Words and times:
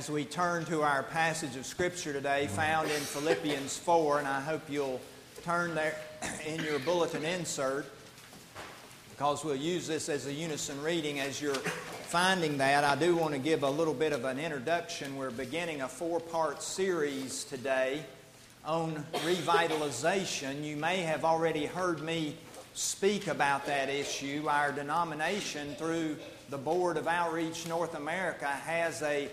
as 0.00 0.08
we 0.08 0.24
turn 0.24 0.64
to 0.64 0.80
our 0.80 1.02
passage 1.02 1.56
of 1.56 1.66
Scripture 1.66 2.10
today, 2.10 2.46
found 2.46 2.88
in 2.90 3.02
Philippians 3.02 3.76
4, 3.76 4.20
and 4.20 4.26
I 4.26 4.40
hope 4.40 4.62
you'll 4.66 4.98
turn 5.44 5.74
there 5.74 5.94
in 6.46 6.58
your 6.64 6.78
bulletin 6.78 7.22
insert 7.22 7.84
because 9.10 9.44
we'll 9.44 9.56
use 9.56 9.86
this 9.86 10.08
as 10.08 10.26
a 10.26 10.32
unison 10.32 10.82
reading 10.82 11.20
as 11.20 11.42
you're 11.42 11.52
finding 11.54 12.56
that. 12.56 12.82
I 12.82 12.96
do 12.96 13.14
want 13.14 13.34
to 13.34 13.38
give 13.38 13.62
a 13.62 13.68
little 13.68 13.92
bit 13.92 14.14
of 14.14 14.24
an 14.24 14.38
introduction. 14.38 15.16
We're 15.16 15.30
beginning 15.30 15.82
a 15.82 15.88
four 15.88 16.18
part 16.18 16.62
series 16.62 17.44
today 17.44 18.02
on 18.64 19.04
revitalization. 19.16 20.64
You 20.64 20.76
may 20.76 21.02
have 21.02 21.26
already 21.26 21.66
heard 21.66 22.00
me 22.00 22.38
speak 22.72 23.26
about 23.26 23.66
that 23.66 23.90
issue. 23.90 24.46
Our 24.48 24.72
denomination, 24.72 25.74
through 25.74 26.16
the 26.48 26.56
Board 26.56 26.96
of 26.96 27.06
Outreach 27.06 27.68
North 27.68 27.94
America, 27.94 28.46
has 28.46 29.02
a 29.02 29.28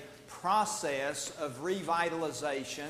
process 0.48 1.34
of 1.41 1.61
revitalization 1.61 2.87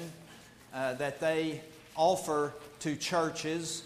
uh, 0.76 0.94
that 0.94 1.20
they 1.20 1.60
offer 1.96 2.54
to 2.80 2.96
churches. 2.96 3.82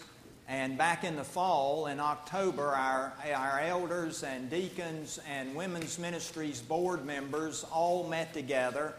And 0.46 0.76
back 0.76 1.04
in 1.04 1.16
the 1.16 1.24
fall, 1.24 1.86
in 1.86 1.98
October, 1.98 2.66
our, 2.66 3.14
our 3.34 3.60
elders 3.60 4.24
and 4.24 4.50
deacons 4.50 5.18
and 5.26 5.54
women's 5.54 5.98
ministries 5.98 6.60
board 6.60 7.06
members 7.06 7.64
all 7.72 8.06
met 8.06 8.34
together 8.34 8.92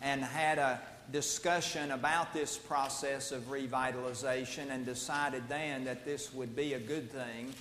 and 0.00 0.24
had 0.24 0.56
a 0.56 0.80
discussion 1.12 1.90
about 1.90 2.32
this 2.32 2.56
process 2.56 3.32
of 3.32 3.50
revitalization 3.50 4.70
and 4.70 4.86
decided 4.86 5.46
then 5.46 5.84
that 5.84 6.06
this 6.06 6.32
would 6.32 6.56
be 6.56 6.72
a 6.72 6.80
good 6.80 7.10
thing 7.10 7.52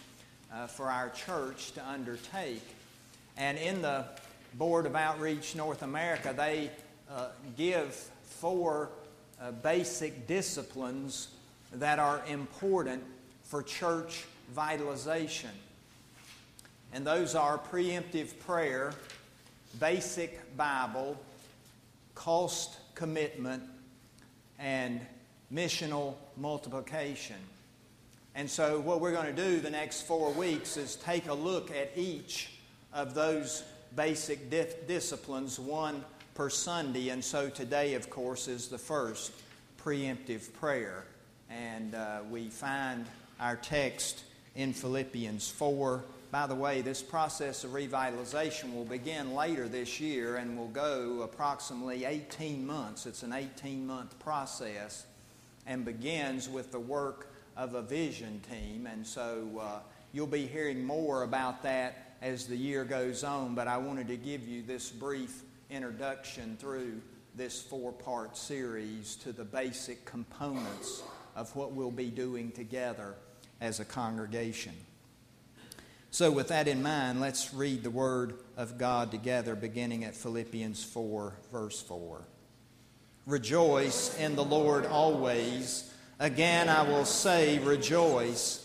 uh, 0.54 0.68
for 0.68 0.86
our 0.86 1.10
church 1.10 1.74
to 1.74 1.86
undertake. 1.86 2.64
And 3.36 3.58
in 3.58 3.82
the 3.82 4.06
Board 4.58 4.86
of 4.86 4.96
Outreach 4.96 5.54
North 5.54 5.82
America, 5.82 6.34
they 6.36 6.72
uh, 7.12 7.28
give 7.58 7.94
four 8.24 8.90
uh, 9.42 9.52
basic 9.52 10.28
disciplines 10.28 11.30
that 11.74 12.00
are 12.00 12.22
important 12.28 13.04
for 13.44 13.62
church 13.62 14.24
vitalization. 14.54 15.50
And 16.94 17.06
those 17.06 17.36
are 17.36 17.58
preemptive 17.58 18.40
prayer, 18.40 18.94
basic 19.78 20.56
Bible, 20.56 21.20
cost 22.14 22.78
commitment, 22.96 23.62
and 24.58 25.02
missional 25.54 26.16
multiplication. 26.38 27.36
And 28.36 28.50
so, 28.50 28.80
what 28.80 29.02
we're 29.02 29.12
going 29.12 29.34
to 29.36 29.42
do 29.50 29.60
the 29.60 29.70
next 29.70 30.04
four 30.04 30.32
weeks 30.32 30.78
is 30.78 30.96
take 30.96 31.28
a 31.28 31.34
look 31.34 31.72
at 31.72 31.92
each 31.98 32.52
of 32.94 33.14
those 33.14 33.64
basic 33.96 34.50
disciplines, 34.88 35.60
one 35.60 36.04
per 36.34 36.50
Sunday. 36.50 37.10
And 37.10 37.24
so, 37.24 37.50
today, 37.50 37.94
of 37.94 38.10
course, 38.10 38.48
is 38.48 38.68
the 38.68 38.78
first 38.78 39.32
preemptive 39.84 40.54
prayer. 40.54 41.06
And 41.50 41.96
uh, 41.96 42.20
we 42.30 42.50
find 42.50 43.06
our 43.40 43.56
text 43.56 44.24
in 44.56 44.74
Philippians 44.74 45.50
4 45.50 46.04
by 46.36 46.48
the 46.48 46.56
way, 46.56 46.82
this 46.82 47.02
process 47.02 47.64
of 47.64 47.72
revitalization 47.72 48.76
will 48.76 48.84
begin 48.84 49.34
later 49.34 49.70
this 49.70 50.02
year 50.02 50.36
and 50.36 50.58
will 50.58 50.68
go 50.68 51.22
approximately 51.22 52.04
18 52.04 52.68
months. 52.68 53.06
It's 53.06 53.24
an 53.24 53.32
18 53.32 53.88
month 53.88 54.20
process 54.20 55.06
and 55.66 55.86
begins 55.86 56.50
with 56.50 56.74
the 56.74 56.80
work 56.80 57.32
of 57.56 57.76
a 57.76 57.82
vision 57.82 58.42
team. 58.52 58.86
And 58.86 59.08
so 59.08 59.48
uh, 59.62 59.80
you'll 60.12 60.28
be 60.28 60.46
hearing 60.46 60.84
more 60.84 61.24
about 61.24 61.64
that 61.64 62.05
as 62.26 62.48
the 62.48 62.58
year 62.58 62.84
goes 62.84 63.24
on, 63.24 63.54
but 63.54 63.68
I 63.68 63.78
wanted 63.78 64.08
to 64.08 64.18
give 64.18 64.48
you 64.48 64.64
this 64.64 64.90
brief 64.90 65.44
introduction 65.70 66.58
through 66.60 67.00
this 67.36 67.62
four 67.62 67.92
part 67.92 68.36
series 68.36 69.16
to 69.18 69.32
the 69.32 69.46
basic 69.46 70.06
components 70.06 71.04
of 71.36 71.56
what 71.56 71.74
we'll 71.74 71.92
be 71.92 72.10
doing 72.10 72.50
together 72.50 73.14
as 73.62 73.80
a 73.80 73.86
congregation. 73.86 74.74
So, 76.10 76.32
with 76.32 76.48
that 76.48 76.68
in 76.68 76.82
mind, 76.82 77.22
let's 77.22 77.54
read 77.54 77.84
the 77.84 77.92
Word 77.92 78.40
of 78.58 78.80
God 78.80 79.12
together, 79.12 79.54
beginning 79.54 80.04
at 80.04 80.16
Philippians 80.16 80.84
4, 80.84 81.32
verse 81.52 81.80
4. 81.84 82.22
Rejoice 83.28 84.18
in 84.18 84.36
the 84.36 84.44
Lord 84.44 84.88
always. 84.88 85.94
Again, 86.18 86.70
I 86.70 86.90
will 86.90 87.06
say, 87.06 87.60
rejoice. 87.60 88.65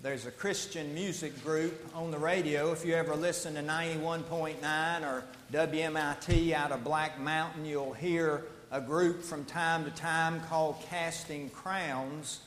There's 0.00 0.26
a 0.26 0.30
Christian 0.30 0.94
music 0.94 1.42
group 1.42 1.74
on 1.92 2.12
the 2.12 2.20
radio. 2.20 2.70
If 2.70 2.84
you 2.84 2.94
ever 2.94 3.16
listen 3.16 3.54
to 3.54 3.62
91.9 3.62 5.02
or 5.02 5.24
WMIT 5.52 6.52
out 6.52 6.70
of 6.70 6.84
Black 6.84 7.18
Mountain, 7.18 7.64
you'll 7.64 7.94
hear 7.94 8.44
a 8.70 8.80
group 8.80 9.24
from 9.24 9.44
time 9.44 9.84
to 9.86 9.90
time 9.90 10.40
called 10.42 10.76
Casting 10.88 11.50
Crowns, 11.50 12.42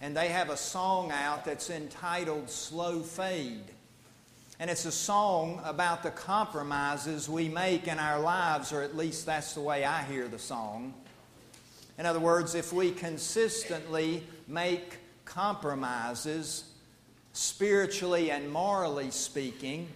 and 0.00 0.16
they 0.16 0.28
have 0.28 0.48
a 0.48 0.56
song 0.56 1.10
out 1.10 1.44
that's 1.44 1.70
entitled 1.70 2.48
Slow 2.48 3.00
Fade. 3.00 3.64
And 4.60 4.70
it's 4.70 4.84
a 4.84 4.92
song 4.92 5.60
about 5.64 6.04
the 6.04 6.12
compromises 6.12 7.28
we 7.28 7.48
make 7.48 7.88
in 7.88 7.98
our 7.98 8.20
lives, 8.20 8.72
or 8.72 8.82
at 8.82 8.96
least 8.96 9.26
that's 9.26 9.54
the 9.54 9.60
way 9.60 9.84
I 9.84 10.04
hear 10.04 10.28
the 10.28 10.38
song. 10.38 10.94
In 11.98 12.06
other 12.06 12.20
words, 12.20 12.54
if 12.54 12.72
we 12.72 12.92
consistently 12.92 14.22
make 14.46 14.98
compromises, 15.24 16.62
spiritually 17.36 18.30
and 18.30 18.50
morally 18.50 19.10
speaking, 19.10 19.88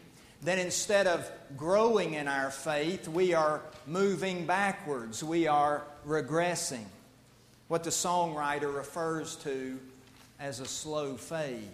then 0.42 0.58
instead 0.58 1.06
of 1.06 1.30
growing 1.56 2.12
in 2.14 2.28
our 2.28 2.50
faith, 2.50 3.08
we 3.08 3.32
are 3.32 3.62
moving 3.86 4.44
backwards. 4.44 5.24
We 5.24 5.46
are 5.46 5.82
regressing. 6.06 6.84
What 7.68 7.82
the 7.82 7.90
songwriter 7.90 8.74
refers 8.74 9.36
to 9.36 9.78
as 10.38 10.60
a 10.60 10.66
slow 10.66 11.16
fade. 11.16 11.70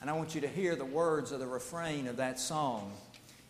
And 0.00 0.10
I 0.10 0.14
want 0.14 0.34
you 0.34 0.40
to 0.40 0.48
hear 0.48 0.74
the 0.74 0.84
words 0.84 1.30
of 1.30 1.38
the 1.38 1.46
refrain 1.46 2.08
of 2.08 2.16
that 2.16 2.40
song. 2.40 2.92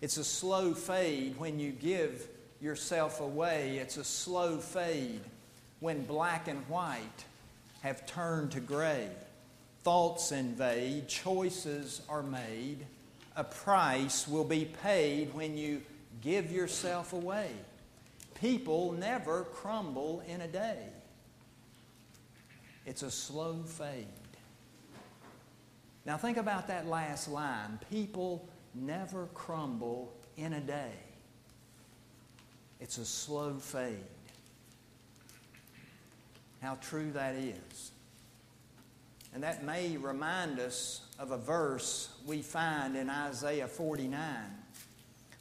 It's 0.02 0.18
a 0.18 0.24
slow 0.24 0.74
fade 0.74 1.38
when 1.38 1.58
you 1.58 1.70
give 1.70 2.28
yourself 2.60 3.20
away. 3.20 3.78
It's 3.78 3.96
a 3.96 4.04
slow 4.04 4.58
fade 4.58 5.22
when 5.78 6.04
black 6.04 6.48
and 6.48 6.68
white 6.68 7.24
have 7.82 8.04
turned 8.04 8.52
to 8.52 8.60
gray. 8.60 9.08
Thoughts 9.82 10.32
invade, 10.32 11.08
choices 11.08 12.02
are 12.08 12.22
made 12.22 12.86
a 13.36 13.44
price 13.44 14.28
will 14.28 14.44
be 14.44 14.66
paid 14.82 15.32
when 15.34 15.56
you 15.56 15.82
give 16.20 16.52
yourself 16.52 17.12
away. 17.12 17.50
People 18.34 18.92
never 18.92 19.44
crumble 19.44 20.22
in 20.26 20.40
a 20.42 20.48
day, 20.48 20.84
it's 22.86 23.02
a 23.02 23.10
slow 23.10 23.62
fade. 23.64 24.06
Now, 26.06 26.16
think 26.16 26.38
about 26.38 26.68
that 26.68 26.86
last 26.86 27.28
line 27.28 27.78
people 27.90 28.48
never 28.74 29.26
crumble 29.34 30.12
in 30.36 30.54
a 30.54 30.60
day. 30.60 30.92
It's 32.80 32.96
a 32.96 33.04
slow 33.04 33.54
fade. 33.54 33.96
How 36.62 36.76
true 36.80 37.10
that 37.12 37.34
is. 37.34 37.92
And 39.32 39.42
that 39.42 39.64
may 39.64 39.96
remind 39.96 40.58
us 40.58 41.02
of 41.18 41.30
a 41.30 41.38
verse 41.38 42.08
we 42.26 42.42
find 42.42 42.96
in 42.96 43.08
Isaiah 43.08 43.68
49, 43.68 44.18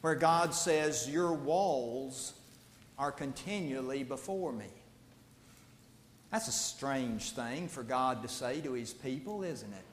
where 0.01 0.15
God 0.15 0.53
says, 0.53 1.09
Your 1.09 1.33
walls 1.33 2.33
are 2.97 3.11
continually 3.11 4.03
before 4.03 4.51
me. 4.51 4.67
That's 6.31 6.47
a 6.47 6.51
strange 6.51 7.31
thing 7.31 7.67
for 7.67 7.81
God 7.81 8.21
to 8.21 8.27
say 8.27 8.61
to 8.61 8.73
his 8.73 8.93
people, 8.93 9.43
isn't 9.43 9.73
it? 9.73 9.85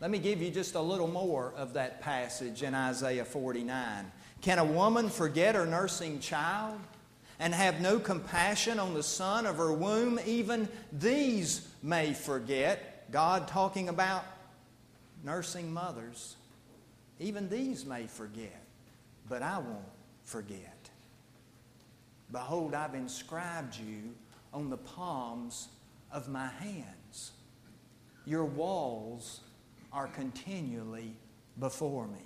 Let 0.00 0.10
me 0.10 0.18
give 0.18 0.40
you 0.40 0.50
just 0.50 0.74
a 0.74 0.80
little 0.80 1.06
more 1.06 1.52
of 1.56 1.74
that 1.74 2.00
passage 2.00 2.62
in 2.62 2.74
Isaiah 2.74 3.24
49. 3.24 4.10
Can 4.40 4.58
a 4.58 4.64
woman 4.64 5.10
forget 5.10 5.54
her 5.54 5.66
nursing 5.66 6.18
child 6.20 6.80
and 7.38 7.54
have 7.54 7.80
no 7.80 7.98
compassion 7.98 8.80
on 8.80 8.94
the 8.94 9.02
son 9.02 9.44
of 9.44 9.58
her 9.58 9.72
womb? 9.72 10.18
Even 10.24 10.68
these 10.90 11.68
may 11.82 12.14
forget 12.14 12.89
God 13.10 13.48
talking 13.48 13.88
about 13.88 14.24
nursing 15.24 15.72
mothers. 15.72 16.36
Even 17.18 17.48
these 17.48 17.84
may 17.84 18.06
forget, 18.06 18.62
but 19.28 19.42
I 19.42 19.58
won't 19.58 19.80
forget. 20.24 20.88
Behold, 22.32 22.74
I've 22.74 22.94
inscribed 22.94 23.76
you 23.76 24.14
on 24.54 24.70
the 24.70 24.76
palms 24.76 25.68
of 26.12 26.28
my 26.28 26.46
hands. 26.46 27.32
Your 28.24 28.44
walls 28.44 29.40
are 29.92 30.06
continually 30.06 31.12
before 31.58 32.06
me. 32.06 32.20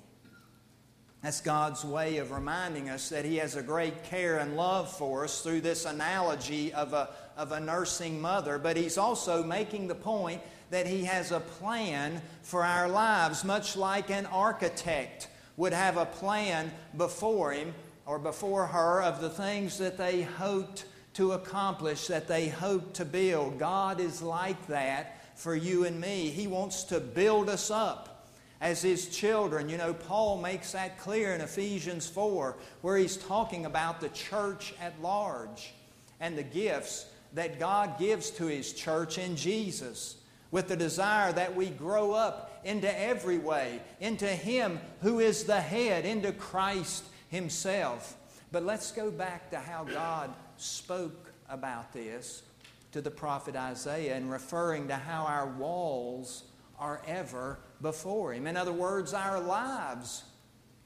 That's 1.23 1.41
God's 1.41 1.87
way 1.87 2.19
of 2.19 2.33
reminding 2.33 2.91
us 2.91 3.09
that 3.09 3.25
He 3.25 3.37
has 3.37 3.57
a 3.57 3.63
great 3.63 4.05
care 4.05 4.39
and 4.39 4.57
love 4.57 4.95
for 4.95 5.25
us 5.25 5.41
through 5.41 5.63
this 5.63 5.87
analogy 5.87 6.71
of 6.75 6.93
a, 6.93 7.09
of 7.39 7.53
a 7.53 7.61
nursing 7.61 8.21
mother. 8.21 8.59
But 8.59 8.77
He's 8.77 8.99
also 8.99 9.43
making 9.43 9.89
the 9.89 9.95
point 9.95 10.43
that 10.71 10.87
He 10.87 11.05
has 11.05 11.31
a 11.33 11.41
plan 11.41 12.21
for 12.43 12.65
our 12.65 12.89
lives, 12.89 13.45
much 13.45 13.77
like 13.77 14.11
an 14.11 14.27
architect 14.27 15.29
would 15.57 15.73
have 15.73 15.97
a 15.97 16.07
plan 16.07 16.71
before 16.97 17.53
him 17.53 17.75
or 18.07 18.19
before 18.19 18.67
her 18.67 19.03
of 19.03 19.21
the 19.21 19.31
things 19.31 19.79
that 19.79 19.97
they 19.97 20.23
hoped 20.23 20.85
to 21.15 21.33
accomplish, 21.33 22.09
that 22.09 22.29
they 22.29 22.49
hoped 22.49 22.95
to 22.95 23.05
build. 23.05 23.59
God 23.59 24.01
is 24.01 24.21
like 24.21 24.67
that 24.67 25.39
for 25.39 25.55
you 25.55 25.85
and 25.85 26.01
me. 26.01 26.31
He 26.31 26.47
wants 26.47 26.85
to 26.85 27.01
build 27.01 27.49
us 27.49 27.71
up 27.71 28.29
as 28.61 28.83
His 28.83 29.09
children. 29.09 29.69
You 29.69 29.79
know, 29.79 29.95
Paul 29.95 30.41
makes 30.41 30.73
that 30.73 30.99
clear 30.99 31.35
in 31.35 31.41
Ephesians 31.41 32.09
4, 32.09 32.57
where 32.83 32.97
he's 32.97 33.17
talking 33.17 33.65
about 33.65 34.01
the 34.01 34.09
church 34.11 34.75
at 34.81 35.01
large 35.01 35.73
and 36.21 36.37
the 36.37 36.43
gifts 36.43 37.07
that 37.35 37.59
God 37.59 37.99
gives 37.99 38.31
to 38.33 38.47
His 38.47 38.73
church 38.73 39.19
in 39.19 39.37
Jesus, 39.37 40.17
with 40.55 40.69
the 40.69 40.77
desire 40.77 41.33
that 41.33 41.57
we 41.57 41.67
grow 41.67 42.13
up 42.13 42.61
into 42.63 42.89
every 43.01 43.39
way, 43.39 43.81
into 43.99 44.29
Him 44.29 44.79
who 45.01 45.19
is 45.19 45.43
the 45.43 45.61
head, 45.61 46.05
into 46.05 46.31
Christ 46.31 47.03
Himself. 47.29 48.17
But 48.53 48.63
let's 48.63 48.93
go 48.93 49.11
back 49.11 49.51
to 49.51 49.59
how 49.59 49.83
God 49.83 50.33
spoke 50.57 51.33
about 51.49 51.93
this 51.93 52.45
to 52.93 53.01
the 53.01 53.11
prophet 53.11 53.57
Isaiah 53.57 54.15
and 54.15 54.31
referring 54.31 54.87
to 54.87 54.95
how 54.95 55.25
our 55.25 55.49
walls 55.49 56.45
are 56.79 57.03
ever 57.05 57.59
before 57.83 58.33
Him. 58.33 58.47
In 58.47 58.57
other 58.57 58.73
words, 58.73 59.13
our 59.13 59.41
lives 59.41 60.23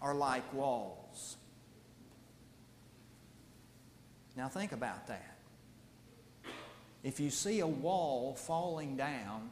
are 0.00 0.14
like 0.14 0.50
walls. 0.54 1.36
Now, 4.34 4.48
think 4.48 4.72
about 4.72 5.08
that. 5.08 5.36
If 7.04 7.20
you 7.20 7.28
see 7.28 7.60
a 7.60 7.66
wall 7.66 8.34
falling 8.34 8.96
down, 8.96 9.50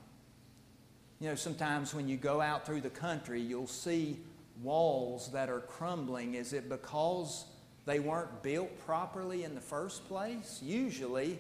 you 1.21 1.29
know, 1.29 1.35
sometimes 1.35 1.95
when 1.95 2.09
you 2.09 2.17
go 2.17 2.41
out 2.41 2.67
through 2.67 2.83
the 2.83 2.91
country, 2.91 3.41
you'll 3.41 3.67
see 3.67 4.19
walls 4.63 5.31
that 5.33 5.49
are 5.49 5.61
crumbling. 5.61 6.35
Is 6.35 6.53
it 6.53 6.69
because 6.69 7.47
they 7.87 8.01
weren't 8.01 8.43
built 8.43 8.79
properly 8.85 9.45
in 9.45 9.55
the 9.55 9.61
first 9.61 10.07
place? 10.09 10.61
Usually, 10.63 11.39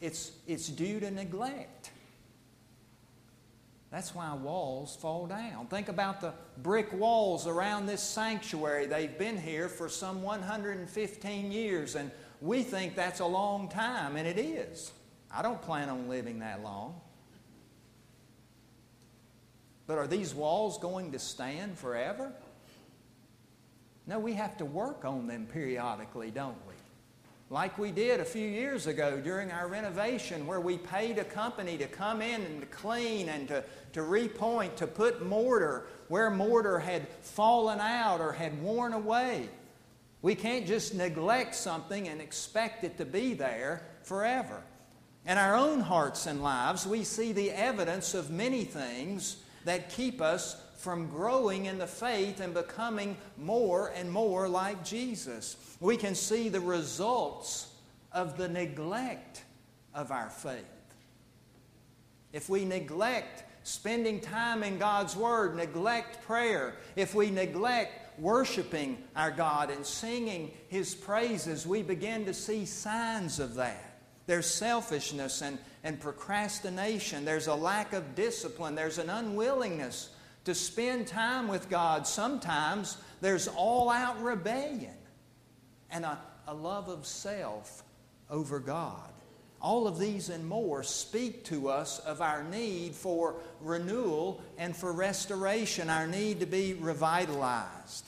it's, 0.00 0.32
it's 0.46 0.68
due 0.68 1.00
to 1.00 1.10
neglect. 1.10 1.90
That's 3.90 4.14
why 4.14 4.34
walls 4.34 4.96
fall 4.96 5.26
down. 5.26 5.66
Think 5.66 5.88
about 5.88 6.20
the 6.20 6.34
brick 6.58 6.92
walls 6.92 7.46
around 7.46 7.86
this 7.86 8.02
sanctuary. 8.02 8.86
They've 8.86 9.18
been 9.18 9.38
here 9.38 9.68
for 9.68 9.88
some 9.88 10.22
115 10.22 11.52
years, 11.52 11.94
and 11.94 12.10
we 12.40 12.62
think 12.62 12.94
that's 12.94 13.20
a 13.20 13.26
long 13.26 13.68
time, 13.68 14.16
and 14.16 14.26
it 14.26 14.38
is. 14.38 14.92
I 15.30 15.42
don't 15.42 15.60
plan 15.60 15.88
on 15.88 16.08
living 16.08 16.38
that 16.40 16.62
long. 16.62 17.00
But 19.88 19.96
are 19.96 20.06
these 20.06 20.34
walls 20.34 20.78
going 20.78 21.12
to 21.12 21.18
stand 21.18 21.78
forever? 21.78 22.30
No, 24.06 24.18
we 24.18 24.34
have 24.34 24.56
to 24.58 24.64
work 24.66 25.06
on 25.06 25.26
them 25.26 25.46
periodically, 25.50 26.30
don't 26.30 26.58
we? 26.68 26.74
Like 27.50 27.78
we 27.78 27.90
did 27.90 28.20
a 28.20 28.24
few 28.24 28.46
years 28.46 28.86
ago 28.86 29.18
during 29.18 29.50
our 29.50 29.66
renovation, 29.66 30.46
where 30.46 30.60
we 30.60 30.76
paid 30.76 31.18
a 31.18 31.24
company 31.24 31.78
to 31.78 31.86
come 31.86 32.20
in 32.20 32.42
and 32.42 32.60
to 32.60 32.66
clean 32.66 33.30
and 33.30 33.48
to, 33.48 33.64
to 33.94 34.00
repoint, 34.00 34.76
to 34.76 34.86
put 34.86 35.24
mortar 35.24 35.86
where 36.08 36.28
mortar 36.28 36.78
had 36.78 37.08
fallen 37.22 37.80
out 37.80 38.20
or 38.20 38.32
had 38.32 38.62
worn 38.62 38.92
away. 38.92 39.48
We 40.20 40.34
can't 40.34 40.66
just 40.66 40.94
neglect 40.94 41.54
something 41.54 42.08
and 42.08 42.20
expect 42.20 42.84
it 42.84 42.98
to 42.98 43.06
be 43.06 43.32
there 43.32 43.82
forever. 44.02 44.62
In 45.26 45.38
our 45.38 45.56
own 45.56 45.80
hearts 45.80 46.26
and 46.26 46.42
lives, 46.42 46.86
we 46.86 47.04
see 47.04 47.32
the 47.32 47.50
evidence 47.52 48.12
of 48.12 48.30
many 48.30 48.64
things 48.64 49.38
that 49.68 49.90
keep 49.90 50.22
us 50.22 50.56
from 50.78 51.08
growing 51.08 51.66
in 51.66 51.76
the 51.76 51.86
faith 51.86 52.40
and 52.40 52.54
becoming 52.54 53.16
more 53.36 53.92
and 53.94 54.10
more 54.10 54.48
like 54.48 54.82
Jesus. 54.84 55.56
We 55.80 55.96
can 55.96 56.14
see 56.14 56.48
the 56.48 56.60
results 56.60 57.70
of 58.12 58.38
the 58.38 58.48
neglect 58.48 59.42
of 59.94 60.10
our 60.10 60.30
faith. 60.30 60.64
If 62.32 62.48
we 62.48 62.64
neglect 62.64 63.44
spending 63.62 64.20
time 64.20 64.62
in 64.62 64.78
God's 64.78 65.14
Word, 65.14 65.56
neglect 65.56 66.24
prayer, 66.24 66.76
if 66.96 67.14
we 67.14 67.30
neglect 67.30 68.18
worshiping 68.18 68.96
our 69.14 69.30
God 69.30 69.70
and 69.70 69.84
singing 69.84 70.50
His 70.68 70.94
praises, 70.94 71.66
we 71.66 71.82
begin 71.82 72.24
to 72.24 72.32
see 72.32 72.64
signs 72.64 73.38
of 73.38 73.54
that. 73.56 73.87
There's 74.28 74.46
selfishness 74.46 75.42
and, 75.42 75.58
and 75.82 75.98
procrastination. 75.98 77.24
There's 77.24 77.48
a 77.48 77.54
lack 77.56 77.92
of 77.92 78.14
discipline. 78.14 78.76
There's 78.76 78.98
an 78.98 79.10
unwillingness 79.10 80.10
to 80.48 80.54
spend 80.54 81.06
time 81.06 81.46
with 81.46 81.68
God, 81.68 82.06
sometimes 82.06 82.96
there's 83.20 83.48
all 83.48 83.90
out 83.90 84.22
rebellion 84.22 84.94
and 85.90 86.06
a, 86.06 86.18
a 86.46 86.54
love 86.54 86.88
of 86.88 87.06
self 87.06 87.84
over 88.30 88.58
God. 88.58 89.10
All 89.60 89.86
of 89.86 89.98
these 89.98 90.30
and 90.30 90.48
more 90.48 90.82
speak 90.82 91.44
to 91.46 91.68
us 91.68 91.98
of 91.98 92.22
our 92.22 92.42
need 92.44 92.94
for 92.94 93.34
renewal 93.60 94.40
and 94.56 94.74
for 94.74 94.90
restoration, 94.90 95.90
our 95.90 96.06
need 96.06 96.40
to 96.40 96.46
be 96.46 96.72
revitalized. 96.72 98.06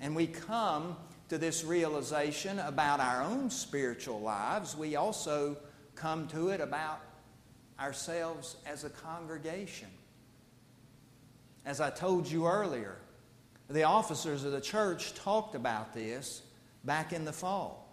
And 0.00 0.16
we 0.16 0.26
come 0.26 0.96
to 1.34 1.38
this 1.38 1.64
realization 1.64 2.60
about 2.60 3.00
our 3.00 3.20
own 3.20 3.50
spiritual 3.50 4.20
lives. 4.20 4.76
We 4.76 4.94
also 4.94 5.56
come 5.96 6.28
to 6.28 6.50
it 6.50 6.60
about 6.60 7.00
ourselves 7.80 8.54
as 8.64 8.84
a 8.84 8.90
congregation. 8.90 9.88
As 11.66 11.80
I 11.80 11.90
told 11.90 12.30
you 12.30 12.46
earlier, 12.46 12.98
the 13.68 13.82
officers 13.82 14.44
of 14.44 14.52
the 14.52 14.60
church 14.60 15.12
talked 15.14 15.56
about 15.56 15.92
this 15.92 16.42
back 16.84 17.12
in 17.12 17.24
the 17.24 17.32
fall. 17.32 17.92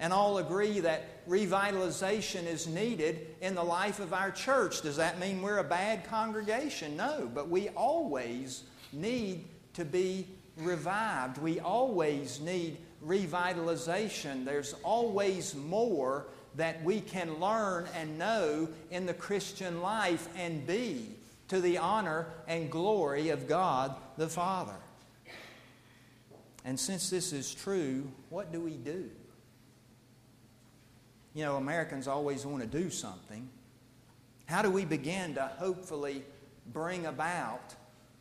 And 0.00 0.10
all 0.10 0.38
agree 0.38 0.80
that 0.80 1.28
revitalization 1.28 2.46
is 2.46 2.66
needed 2.66 3.34
in 3.42 3.54
the 3.54 3.64
life 3.64 4.00
of 4.00 4.14
our 4.14 4.30
church. 4.30 4.80
Does 4.80 4.96
that 4.96 5.18
mean 5.18 5.42
we're 5.42 5.58
a 5.58 5.64
bad 5.64 6.04
congregation? 6.08 6.96
No, 6.96 7.30
but 7.34 7.50
we 7.50 7.68
always 7.68 8.62
need 8.94 9.44
to 9.74 9.84
be 9.84 10.26
revived. 10.56 11.38
We 11.38 11.60
always 11.60 12.40
need 12.40 12.78
revitalization. 13.04 14.44
There's 14.44 14.74
always 14.82 15.54
more 15.54 16.26
that 16.56 16.82
we 16.82 17.00
can 17.00 17.38
learn 17.38 17.86
and 17.94 18.18
know 18.18 18.68
in 18.90 19.06
the 19.06 19.14
Christian 19.14 19.82
life 19.82 20.28
and 20.36 20.66
be 20.66 21.10
to 21.48 21.60
the 21.60 21.78
honor 21.78 22.26
and 22.48 22.70
glory 22.70 23.28
of 23.28 23.46
God 23.46 23.94
the 24.16 24.28
Father. 24.28 24.76
And 26.64 26.80
since 26.80 27.10
this 27.10 27.32
is 27.32 27.54
true, 27.54 28.10
what 28.30 28.50
do 28.50 28.60
we 28.60 28.72
do? 28.72 29.08
You 31.34 31.44
know, 31.44 31.56
Americans 31.56 32.08
always 32.08 32.44
want 32.46 32.62
to 32.62 32.68
do 32.68 32.90
something. 32.90 33.48
How 34.46 34.62
do 34.62 34.70
we 34.70 34.84
begin 34.84 35.34
to 35.34 35.42
hopefully 35.58 36.24
bring 36.72 37.06
about 37.06 37.74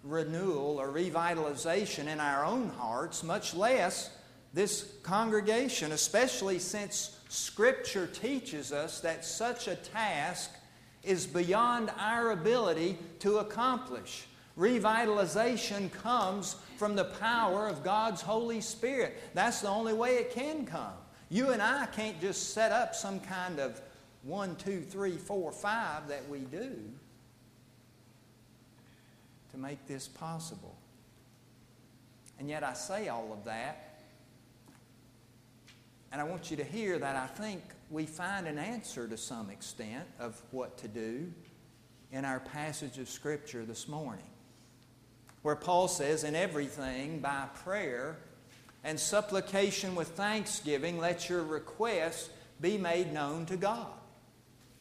renewal 0.06 0.80
or 0.80 0.90
revitalization 0.90 2.08
in 2.08 2.20
our 2.20 2.46
own 2.46 2.70
hearts, 2.70 3.24
much 3.24 3.54
less 3.56 4.12
this 4.54 4.94
congregation, 5.04 5.92
especially 5.92 6.60
since 6.60 7.20
Scripture 7.28 8.08
teaches 8.08 8.72
us 8.72 9.02
that 9.02 9.26
such 9.26 9.68
a 9.68 9.76
task 9.76 10.52
is 11.04 11.28
beyond 11.28 11.92
our 12.00 12.32
ability 12.32 12.98
to 13.20 13.40
accomplish. 13.40 14.26
Revitalization 14.58 15.92
comes 15.92 16.56
from 16.78 16.96
the 16.96 17.04
power 17.06 17.68
of 17.68 17.84
God's 17.84 18.22
Holy 18.22 18.62
Spirit. 18.62 19.18
That's 19.34 19.62
the 19.62 19.68
only 19.68 19.94
way 19.94 20.16
it 20.16 20.32
can 20.32 20.66
come. 20.66 20.94
You 21.30 21.50
and 21.50 21.62
I 21.62 21.88
can't 21.88 22.22
just 22.22 22.54
set 22.54 22.72
up 22.72 22.96
some 22.96 23.20
kind 23.20 23.60
of 23.60 23.82
one, 24.24 24.56
two, 24.56 24.82
three, 24.82 25.18
four, 25.18 25.52
five 25.52 26.08
that 26.08 26.28
we 26.30 26.40
do 26.40 26.72
to 29.56 29.62
make 29.62 29.88
this 29.88 30.08
possible. 30.08 30.76
And 32.38 32.50
yet 32.50 32.64
I 32.64 32.74
say 32.74 33.08
all 33.08 33.32
of 33.32 33.46
that, 33.46 34.00
and 36.12 36.20
I 36.20 36.26
want 36.26 36.52
you 36.52 36.58
to 36.58 36.64
hear 36.64 37.00
that 37.00 37.16
I 37.16 37.28
think 37.28 37.62
we 37.90 38.06
find 38.06 38.48
an 38.48 38.58
answer 38.58 39.08
to 39.08 39.18
some 39.18 39.50
extent 39.50 40.06
of 40.20 40.42
what 40.52 40.78
to 40.80 40.88
do 40.90 41.32
in 42.12 42.26
our 42.26 42.42
passage 42.42 42.98
of 42.98 43.10
Scripture 43.10 43.64
this 43.66 43.88
morning. 43.88 44.26
where 45.42 45.56
Paul 45.56 45.88
says, 45.88 46.24
In 46.24 46.36
everything, 46.36 47.20
by 47.20 47.46
prayer 47.64 48.18
and 48.84 49.00
supplication 49.00 49.94
with 49.96 50.10
thanksgiving, 50.10 50.98
let 50.98 51.30
your 51.30 51.44
requests 51.44 52.30
be 52.60 52.78
made 52.78 53.14
known 53.14 53.46
to 53.46 53.56
God. 53.56 53.88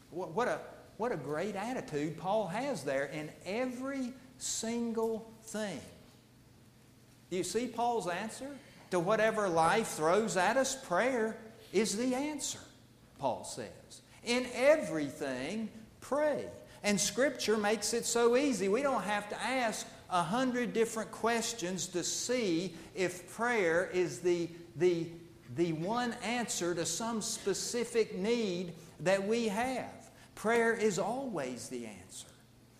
What 0.09 0.47
a, 0.47 0.59
what 0.97 1.11
a 1.11 1.17
great 1.17 1.55
attitude 1.55 2.17
Paul 2.17 2.47
has 2.47 2.83
there 2.83 3.05
in 3.05 3.29
every 3.45 4.11
single 4.37 5.31
thing. 5.43 5.79
Do 7.29 7.37
you 7.37 7.43
see 7.43 7.67
Paul's 7.67 8.07
answer? 8.07 8.49
To 8.91 8.99
whatever 8.99 9.49
life 9.49 9.89
throws 9.89 10.37
at 10.37 10.57
us, 10.57 10.75
prayer 10.75 11.37
is 11.73 11.97
the 11.97 12.15
answer, 12.15 12.59
Paul 13.19 13.43
says. 13.43 14.01
In 14.23 14.47
everything, 14.53 15.69
pray. 16.01 16.45
And 16.83 17.01
Scripture 17.01 17.57
makes 17.57 17.93
it 17.93 18.05
so 18.05 18.37
easy. 18.37 18.69
We 18.69 18.83
don't 18.83 19.03
have 19.03 19.27
to 19.29 19.41
ask 19.41 19.87
a 20.09 20.21
hundred 20.21 20.71
different 20.71 21.11
questions 21.11 21.87
to 21.87 22.03
see 22.03 22.75
if 22.93 23.33
prayer 23.33 23.89
is 23.91 24.19
the, 24.19 24.49
the, 24.75 25.07
the 25.55 25.73
one 25.73 26.13
answer 26.23 26.75
to 26.75 26.85
some 26.85 27.21
specific 27.21 28.17
need 28.17 28.73
that 28.99 29.27
we 29.27 29.47
have. 29.47 30.11
Prayer 30.35 30.73
is 30.73 30.99
always 30.99 31.69
the 31.69 31.87
answer. 31.87 32.27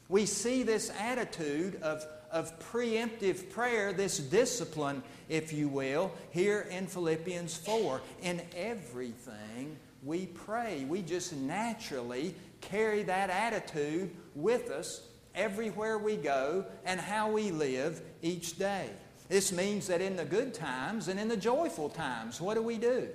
We 0.07 0.25
see 0.25 0.63
this 0.63 0.91
attitude 0.99 1.81
of, 1.81 2.05
of 2.31 2.57
preemptive 2.59 3.49
prayer, 3.49 3.91
this 3.91 4.19
discipline, 4.19 5.01
if 5.29 5.51
you 5.51 5.67
will, 5.67 6.11
here 6.31 6.67
in 6.69 6.87
Philippians 6.87 7.55
4. 7.57 8.01
In 8.21 8.41
everything 8.55 9.77
we 10.05 10.27
pray. 10.27 10.85
We 10.87 11.01
just 11.01 11.33
naturally 11.33 12.35
carry 12.61 13.03
that 13.03 13.29
attitude 13.29 14.15
with 14.35 14.69
us 14.69 15.07
everywhere 15.33 15.97
we 15.97 16.15
go 16.15 16.65
and 16.85 16.99
how 16.99 17.31
we 17.31 17.51
live 17.51 18.01
each 18.21 18.57
day. 18.57 18.89
This 19.27 19.51
means 19.51 19.87
that 19.87 20.01
in 20.01 20.15
the 20.15 20.25
good 20.25 20.53
times 20.53 21.07
and 21.07 21.19
in 21.19 21.27
the 21.27 21.37
joyful 21.37 21.89
times, 21.89 22.39
what 22.39 22.53
do 22.53 22.61
we 22.61 22.77
do? 22.77 23.09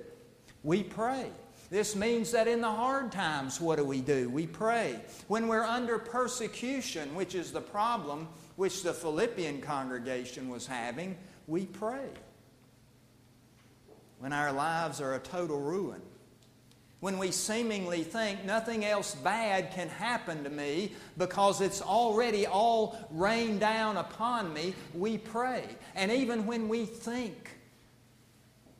We 0.63 0.83
pray. 0.83 1.27
This 1.71 1.95
means 1.95 2.31
that 2.31 2.49
in 2.49 2.59
the 2.59 2.69
hard 2.69 3.13
times, 3.13 3.61
what 3.61 3.77
do 3.77 3.85
we 3.85 4.01
do? 4.01 4.29
We 4.29 4.45
pray. 4.45 4.99
When 5.29 5.47
we're 5.47 5.63
under 5.63 5.97
persecution, 5.97 7.15
which 7.15 7.33
is 7.33 7.53
the 7.53 7.61
problem 7.61 8.27
which 8.57 8.83
the 8.83 8.93
Philippian 8.93 9.61
congregation 9.61 10.49
was 10.49 10.67
having, 10.67 11.17
we 11.47 11.65
pray. 11.65 12.09
When 14.19 14.33
our 14.33 14.51
lives 14.51 14.99
are 14.99 15.15
a 15.15 15.19
total 15.19 15.61
ruin, 15.61 16.01
when 16.99 17.17
we 17.17 17.31
seemingly 17.31 18.03
think 18.03 18.43
nothing 18.43 18.83
else 18.83 19.15
bad 19.15 19.71
can 19.71 19.87
happen 19.87 20.43
to 20.43 20.49
me 20.49 20.91
because 21.17 21.61
it's 21.61 21.81
already 21.81 22.47
all 22.47 22.97
rained 23.11 23.61
down 23.61 23.95
upon 23.95 24.53
me, 24.53 24.75
we 24.93 25.17
pray. 25.17 25.63
And 25.95 26.11
even 26.11 26.45
when 26.45 26.67
we 26.67 26.85
think 26.85 27.49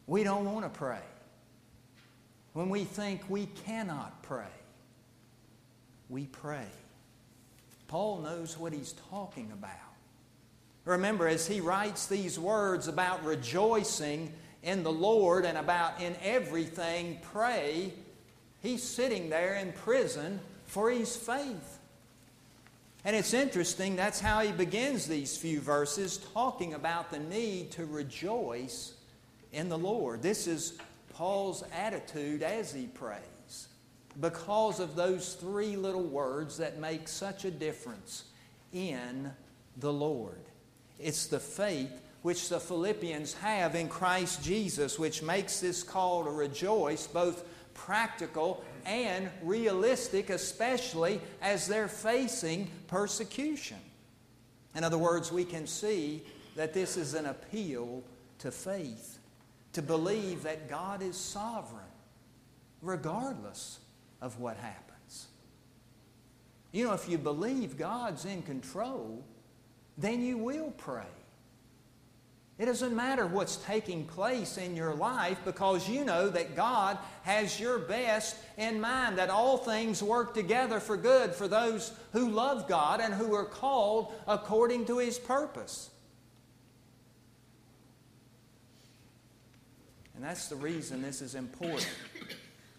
we 0.07 0.25
don't 0.25 0.43
want 0.43 0.65
to 0.65 0.77
pray, 0.77 0.99
when 2.53 2.69
we 2.69 2.83
think 2.83 3.21
we 3.29 3.47
cannot 3.65 4.23
pray, 4.23 4.43
we 6.09 6.25
pray. 6.25 6.67
Paul 7.87 8.19
knows 8.19 8.57
what 8.57 8.73
he's 8.73 8.93
talking 9.09 9.51
about. 9.51 9.71
Remember, 10.85 11.27
as 11.27 11.47
he 11.47 11.61
writes 11.61 12.07
these 12.07 12.39
words 12.39 12.87
about 12.87 13.23
rejoicing 13.23 14.33
in 14.63 14.83
the 14.83 14.91
Lord 14.91 15.45
and 15.45 15.57
about 15.57 16.01
in 16.01 16.15
everything 16.21 17.19
pray, 17.31 17.93
he's 18.61 18.83
sitting 18.83 19.29
there 19.29 19.55
in 19.55 19.73
prison 19.73 20.39
for 20.65 20.89
his 20.89 21.15
faith. 21.15 21.79
And 23.03 23.15
it's 23.15 23.33
interesting, 23.33 23.95
that's 23.95 24.19
how 24.19 24.41
he 24.41 24.51
begins 24.51 25.07
these 25.07 25.35
few 25.35 25.59
verses, 25.59 26.17
talking 26.33 26.75
about 26.75 27.09
the 27.09 27.19
need 27.19 27.71
to 27.71 27.85
rejoice 27.85 28.93
in 29.51 29.69
the 29.69 29.77
Lord. 29.77 30.21
This 30.21 30.45
is 30.45 30.77
Paul's 31.21 31.63
attitude 31.71 32.41
as 32.41 32.73
he 32.73 32.87
prays 32.87 33.67
because 34.19 34.79
of 34.79 34.95
those 34.95 35.35
three 35.35 35.75
little 35.75 36.01
words 36.01 36.57
that 36.57 36.79
make 36.79 37.07
such 37.07 37.45
a 37.45 37.51
difference 37.51 38.23
in 38.73 39.31
the 39.77 39.93
Lord. 39.93 40.41
It's 40.97 41.27
the 41.27 41.39
faith 41.39 42.01
which 42.23 42.49
the 42.49 42.59
Philippians 42.59 43.35
have 43.35 43.75
in 43.75 43.87
Christ 43.87 44.43
Jesus, 44.43 44.97
which 44.97 45.21
makes 45.21 45.59
this 45.59 45.83
call 45.83 46.23
to 46.23 46.31
rejoice 46.31 47.05
both 47.05 47.45
practical 47.75 48.63
and 48.87 49.29
realistic, 49.43 50.31
especially 50.31 51.21
as 51.39 51.67
they're 51.67 51.87
facing 51.87 52.67
persecution. 52.87 53.77
In 54.73 54.83
other 54.83 54.97
words, 54.97 55.31
we 55.31 55.45
can 55.45 55.67
see 55.67 56.23
that 56.55 56.73
this 56.73 56.97
is 56.97 57.13
an 57.13 57.27
appeal 57.27 58.01
to 58.39 58.49
faith 58.49 59.19
to 59.73 59.81
believe 59.81 60.43
that 60.43 60.69
God 60.69 61.01
is 61.01 61.15
sovereign, 61.15 61.83
regardless 62.81 63.79
of 64.21 64.39
what 64.39 64.57
happens. 64.57 65.27
You 66.71 66.85
know, 66.85 66.93
if 66.93 67.09
you 67.09 67.17
believe 67.17 67.77
God's 67.77 68.25
in 68.25 68.41
control, 68.43 69.23
then 69.97 70.21
you 70.21 70.37
will 70.37 70.71
pray. 70.71 71.05
It 72.57 72.65
doesn't 72.65 72.95
matter 72.95 73.25
what's 73.25 73.55
taking 73.55 74.05
place 74.05 74.57
in 74.57 74.75
your 74.75 74.93
life 74.93 75.39
because 75.45 75.89
you 75.89 76.05
know 76.05 76.29
that 76.29 76.55
God 76.55 76.97
has 77.23 77.59
your 77.59 77.79
best 77.79 78.37
in 78.57 78.79
mind, 78.79 79.17
that 79.17 79.31
all 79.31 79.57
things 79.57 80.03
work 80.03 80.33
together 80.33 80.79
for 80.79 80.95
good 80.95 81.33
for 81.33 81.47
those 81.47 81.91
who 82.13 82.29
love 82.29 82.67
God 82.67 83.01
and 83.01 83.13
who 83.13 83.33
are 83.33 83.45
called 83.45 84.13
according 84.27 84.85
to 84.85 84.99
His 84.99 85.17
purpose. 85.17 85.90
And 90.21 90.29
that's 90.29 90.49
the 90.49 90.55
reason 90.55 91.01
this 91.01 91.19
is 91.19 91.33
important, 91.33 91.89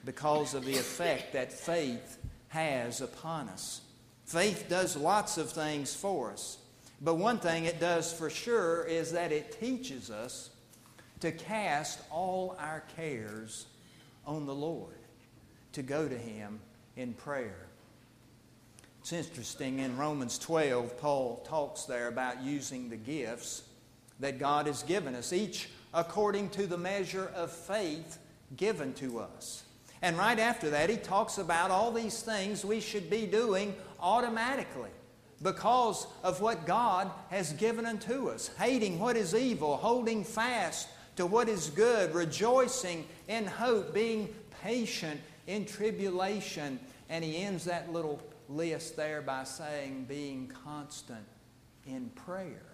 because 0.05 0.55
of 0.55 0.65
the 0.65 0.75
effect 0.75 1.33
that 1.33 1.53
faith 1.53 2.19
has 2.51 3.01
upon 3.01 3.49
us. 3.49 3.81
Faith 4.25 4.67
does 4.69 4.97
lots 4.97 5.39
of 5.39 5.51
things 5.51 5.93
for 5.93 6.31
us, 6.31 6.59
but 7.01 7.17
one 7.17 7.41
thing 7.41 7.65
it 7.65 7.81
does 7.81 8.13
for 8.13 8.31
sure 8.31 8.85
is 8.85 9.11
that 9.11 9.33
it 9.33 9.59
teaches 9.59 10.09
us 10.09 10.51
to 11.19 11.33
cast 11.33 11.99
all 12.13 12.55
our 12.61 12.85
cares 12.95 13.67
on 14.25 14.47
the 14.47 14.55
Lord, 14.55 14.95
to 15.73 15.83
go 15.83 16.07
to 16.07 16.17
Him 16.17 16.61
in 16.97 17.13
prayer. 17.13 17.67
It's 19.01 19.13
interesting 19.13 19.81
in 19.81 19.97
Romans 19.97 20.39
12, 20.39 20.97
Paul 21.01 21.45
talks 21.45 21.87
there 21.87 22.07
about 22.07 22.41
using 22.41 22.89
the 22.89 22.97
gifts 22.97 23.65
that 24.21 24.39
God 24.39 24.67
has 24.67 24.83
given 24.83 25.15
us. 25.15 25.33
Each 25.33 25.69
according 25.95 26.49
to 26.51 26.67
the 26.67 26.79
measure 26.79 27.31
of 27.35 27.51
faith 27.51 28.19
given 28.57 28.93
to 28.95 29.19
us. 29.21 29.65
And 30.01 30.19
right 30.19 30.39
after 30.39 30.71
that, 30.71 30.91
he 30.91 30.97
talks 30.97 31.39
about 31.39 31.71
all 31.71 31.93
these 31.93 32.23
things 32.23 32.65
we 32.65 32.81
should 32.81 33.09
be 33.09 33.27
doing 33.27 33.75
automatically 34.01 34.91
because 35.43 36.07
of 36.23 36.41
what 36.41 36.67
God 36.67 37.11
has 37.31 37.53
given 37.53 37.87
unto 37.87 38.29
us 38.29 38.51
hating 38.59 38.99
what 38.99 39.17
is 39.17 39.35
evil, 39.35 39.77
holding 39.77 40.25
fast 40.25 40.89
to 41.17 41.27
what 41.27 41.49
is 41.49 41.69
good, 41.71 42.15
rejoicing 42.15 43.05
in 43.29 43.47
hope, 43.47 43.93
being 43.93 44.29
patient 44.63 45.21
in 45.47 45.65
tribulation. 45.65 46.81
And 47.09 47.25
he 47.25 47.43
ends 47.43 47.65
that 47.67 47.93
little 47.93 48.21
list 48.49 48.97
there 48.97 49.21
by 49.21 49.45
saying, 49.45 50.07
being 50.09 50.51
constant 50.65 51.27
in 51.87 52.09
prayer. 52.11 52.72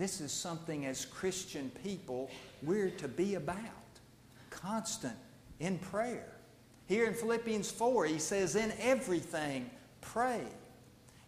This 0.00 0.22
is 0.22 0.32
something 0.32 0.86
as 0.86 1.04
Christian 1.04 1.70
people 1.84 2.30
we're 2.62 2.88
to 2.88 3.06
be 3.06 3.34
about. 3.34 3.58
Constant 4.48 5.12
in 5.58 5.76
prayer. 5.76 6.32
Here 6.86 7.04
in 7.04 7.12
Philippians 7.12 7.70
4, 7.70 8.06
he 8.06 8.18
says, 8.18 8.56
In 8.56 8.72
everything, 8.80 9.68
pray. 10.00 10.40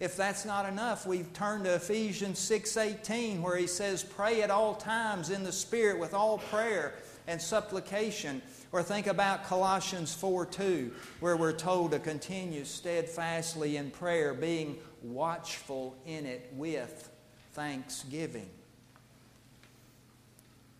If 0.01 0.17
that's 0.17 0.47
not 0.47 0.67
enough, 0.67 1.07
we've 1.07 1.31
turned 1.35 1.65
to 1.65 1.75
Ephesians 1.75 2.39
6:18 2.39 3.43
where 3.43 3.59
he 3.59 3.67
says 3.67 4.03
pray 4.03 4.41
at 4.41 4.51
all 4.51 4.75
times 4.75 5.29
in 5.29 5.45
the 5.45 5.53
spirit 5.53 5.99
with 5.99 6.15
all 6.15 6.39
prayer 6.39 6.95
and 7.27 7.41
supplication 7.43 8.41
or 8.73 8.83
think 8.83 9.07
about 9.07 9.45
Colossians 9.45 10.15
4:2 10.15 10.95
where 11.21 11.37
we're 11.37 11.53
told 11.53 11.91
to 11.91 11.99
continue 11.99 12.65
steadfastly 12.65 13.77
in 13.77 13.91
prayer 13.91 14.33
being 14.33 14.79
watchful 15.03 15.95
in 16.07 16.25
it 16.25 16.51
with 16.55 17.11
thanksgiving. 17.53 18.49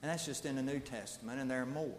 And 0.03 0.11
that's 0.11 0.27
just 0.27 0.45
in 0.45 0.57
the 0.57 0.63
New 0.63 0.81
Testament, 0.81 1.41
and 1.41 1.51
there 1.51 1.63
are 1.63 1.67
more. 1.67 1.95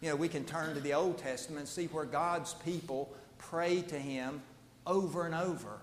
You 0.00 0.10
know, 0.10 0.16
we 0.16 0.28
can 0.28 0.44
turn 0.44 0.74
to 0.74 0.80
the 0.80 0.94
Old 0.94 1.18
Testament 1.18 1.60
and 1.60 1.68
see 1.68 1.86
where 1.86 2.04
God's 2.04 2.54
people 2.54 3.12
pray 3.38 3.80
to 3.82 3.98
Him 3.98 4.42
over 4.86 5.24
and 5.24 5.34
over. 5.34 5.78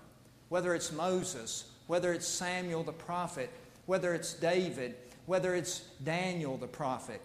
Whether 0.48 0.74
it's 0.74 0.92
Moses, 0.92 1.64
whether 1.88 2.12
it's 2.12 2.26
Samuel 2.26 2.84
the 2.84 2.92
prophet, 2.92 3.50
whether 3.86 4.14
it's 4.14 4.32
David, 4.32 4.94
whether 5.26 5.54
it's 5.54 5.80
Daniel 6.04 6.56
the 6.56 6.68
prophet. 6.68 7.20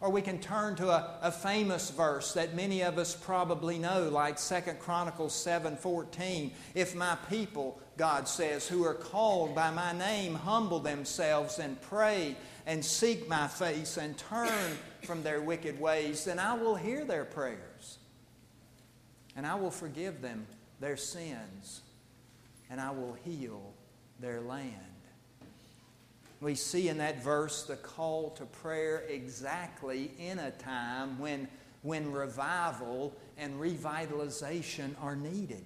Or 0.00 0.10
we 0.10 0.20
can 0.20 0.40
turn 0.40 0.76
to 0.76 0.88
a, 0.88 1.18
a 1.22 1.32
famous 1.32 1.90
verse 1.90 2.34
that 2.34 2.54
many 2.54 2.82
of 2.82 2.98
us 2.98 3.16
probably 3.16 3.78
know, 3.78 4.08
like 4.10 4.38
2 4.38 4.54
Chronicles 4.78 5.32
7:14. 5.32 6.50
If 6.74 6.94
my 6.94 7.16
people, 7.30 7.80
God 7.96 8.28
says, 8.28 8.68
who 8.68 8.84
are 8.84 8.94
called 8.94 9.54
by 9.54 9.70
my 9.70 9.92
name 9.92 10.34
humble 10.34 10.80
themselves 10.80 11.58
and 11.58 11.80
pray 11.80 12.36
and 12.66 12.84
seek 12.84 13.28
my 13.28 13.46
face 13.46 13.96
and 13.96 14.18
turn 14.18 14.76
from 15.02 15.22
their 15.22 15.40
wicked 15.40 15.80
ways, 15.80 16.24
then 16.24 16.38
I 16.38 16.54
will 16.54 16.74
hear 16.74 17.04
their 17.04 17.24
prayers. 17.24 17.98
And 19.36 19.46
I 19.46 19.54
will 19.54 19.70
forgive 19.70 20.20
them 20.20 20.46
their 20.80 20.96
sins, 20.96 21.82
and 22.68 22.80
I 22.80 22.90
will 22.90 23.16
heal 23.24 23.72
their 24.18 24.40
land. 24.40 24.72
We 26.40 26.54
see 26.54 26.88
in 26.88 26.98
that 26.98 27.22
verse 27.22 27.62
the 27.62 27.76
call 27.76 28.30
to 28.30 28.44
prayer 28.44 29.04
exactly 29.08 30.10
in 30.18 30.38
a 30.38 30.50
time 30.50 31.18
when, 31.18 31.48
when 31.82 32.12
revival 32.12 33.14
and 33.38 33.58
revitalization 33.60 34.94
are 35.00 35.16
needed. 35.16 35.64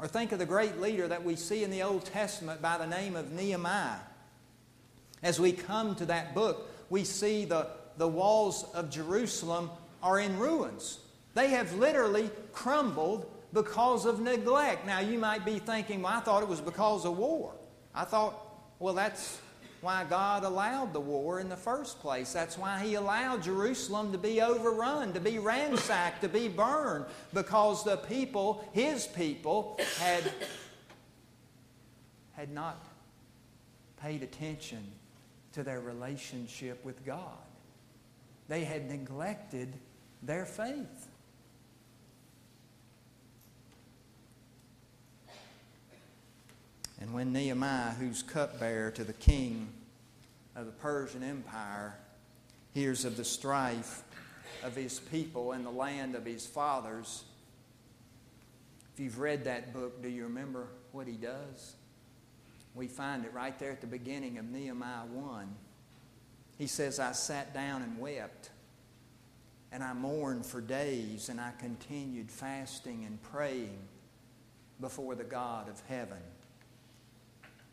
Or 0.00 0.08
think 0.08 0.32
of 0.32 0.38
the 0.38 0.46
great 0.46 0.80
leader 0.80 1.06
that 1.06 1.22
we 1.22 1.36
see 1.36 1.62
in 1.62 1.70
the 1.70 1.82
Old 1.82 2.06
Testament 2.06 2.62
by 2.62 2.78
the 2.78 2.86
name 2.86 3.14
of 3.16 3.32
Nehemiah. 3.32 3.98
As 5.22 5.38
we 5.38 5.52
come 5.52 5.94
to 5.96 6.06
that 6.06 6.34
book, 6.34 6.68
we 6.88 7.04
see 7.04 7.44
the, 7.44 7.68
the 7.98 8.08
walls 8.08 8.64
of 8.74 8.90
Jerusalem 8.90 9.70
are 10.02 10.18
in 10.18 10.38
ruins. 10.38 10.98
They 11.34 11.50
have 11.50 11.72
literally 11.74 12.30
crumbled 12.52 13.30
because 13.52 14.06
of 14.06 14.20
neglect. 14.20 14.86
Now, 14.86 15.00
you 15.00 15.18
might 15.18 15.44
be 15.44 15.58
thinking, 15.58 16.02
well, 16.02 16.14
I 16.14 16.20
thought 16.20 16.42
it 16.42 16.48
was 16.48 16.60
because 16.60 17.04
of 17.04 17.16
war. 17.18 17.54
I 17.94 18.04
thought, 18.04 18.34
well, 18.78 18.94
that's 18.94 19.40
why 19.80 20.04
God 20.04 20.44
allowed 20.44 20.92
the 20.92 21.00
war 21.00 21.40
in 21.40 21.48
the 21.48 21.56
first 21.56 22.00
place. 22.00 22.32
That's 22.32 22.56
why 22.58 22.80
He 22.80 22.94
allowed 22.94 23.42
Jerusalem 23.42 24.12
to 24.12 24.18
be 24.18 24.40
overrun, 24.40 25.12
to 25.12 25.20
be 25.20 25.38
ransacked, 25.38 26.22
to 26.22 26.28
be 26.28 26.48
burned, 26.48 27.06
because 27.32 27.84
the 27.84 27.96
people, 27.96 28.68
His 28.72 29.06
people, 29.06 29.78
had, 29.98 30.32
had 32.32 32.50
not 32.50 32.84
paid 34.00 34.22
attention 34.22 34.82
to 35.52 35.62
their 35.62 35.80
relationship 35.80 36.84
with 36.84 37.04
God. 37.04 37.38
They 38.48 38.64
had 38.64 38.88
neglected 38.88 39.74
their 40.22 40.44
faith. 40.44 41.08
And 47.00 47.14
when 47.14 47.32
Nehemiah, 47.32 47.92
who's 47.92 48.22
cupbearer 48.22 48.90
to 48.90 49.04
the 49.04 49.14
king 49.14 49.68
of 50.54 50.66
the 50.66 50.72
Persian 50.72 51.22
Empire, 51.22 51.94
hears 52.74 53.04
of 53.04 53.16
the 53.16 53.24
strife 53.24 54.02
of 54.62 54.76
his 54.76 55.00
people 55.00 55.52
in 55.52 55.64
the 55.64 55.70
land 55.70 56.14
of 56.14 56.26
his 56.26 56.46
fathers, 56.46 57.24
if 58.92 59.00
you've 59.00 59.18
read 59.18 59.44
that 59.44 59.72
book, 59.72 60.02
do 60.02 60.08
you 60.08 60.24
remember 60.24 60.66
what 60.92 61.06
he 61.06 61.14
does? 61.14 61.74
We 62.74 62.86
find 62.86 63.24
it 63.24 63.34
right 63.34 63.58
there 63.58 63.72
at 63.72 63.80
the 63.80 63.86
beginning 63.86 64.38
of 64.38 64.44
Nehemiah 64.44 65.06
1. 65.12 65.54
He 66.58 66.66
says, 66.66 67.00
I 67.00 67.12
sat 67.12 67.52
down 67.52 67.82
and 67.82 67.98
wept, 67.98 68.50
and 69.72 69.82
I 69.82 69.92
mourned 69.92 70.46
for 70.46 70.60
days, 70.60 71.28
and 71.28 71.40
I 71.40 71.52
continued 71.58 72.30
fasting 72.30 73.04
and 73.04 73.20
praying 73.22 73.78
before 74.80 75.14
the 75.14 75.24
God 75.24 75.68
of 75.68 75.82
heaven. 75.88 76.18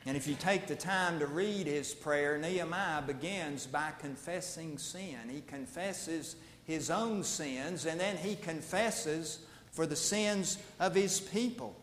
And 0.05 0.15
if 0.15 0.25
you 0.25 0.35
take 0.35 0.67
the 0.67 0.75
time 0.75 1.19
to 1.19 1.27
read 1.27 1.67
his 1.67 1.93
prayer, 1.93 2.37
Nehemiah 2.37 3.01
begins 3.01 3.67
by 3.67 3.91
confessing 3.99 4.77
sin. 4.77 5.17
He 5.29 5.41
confesses 5.41 6.37
his 6.63 6.89
own 6.89 7.23
sins, 7.23 7.85
and 7.85 7.99
then 7.99 8.15
he 8.15 8.35
confesses 8.35 9.39
for 9.71 9.85
the 9.85 9.95
sins 9.95 10.57
of 10.79 10.95
his 10.95 11.19
people. 11.19 11.75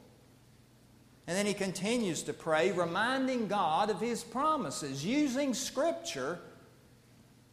And 1.26 1.36
then 1.36 1.46
he 1.46 1.54
continues 1.54 2.22
to 2.24 2.32
pray, 2.32 2.72
reminding 2.72 3.48
God 3.48 3.88
of 3.88 4.00
his 4.00 4.22
promises, 4.22 5.04
using 5.04 5.54
Scripture 5.54 6.38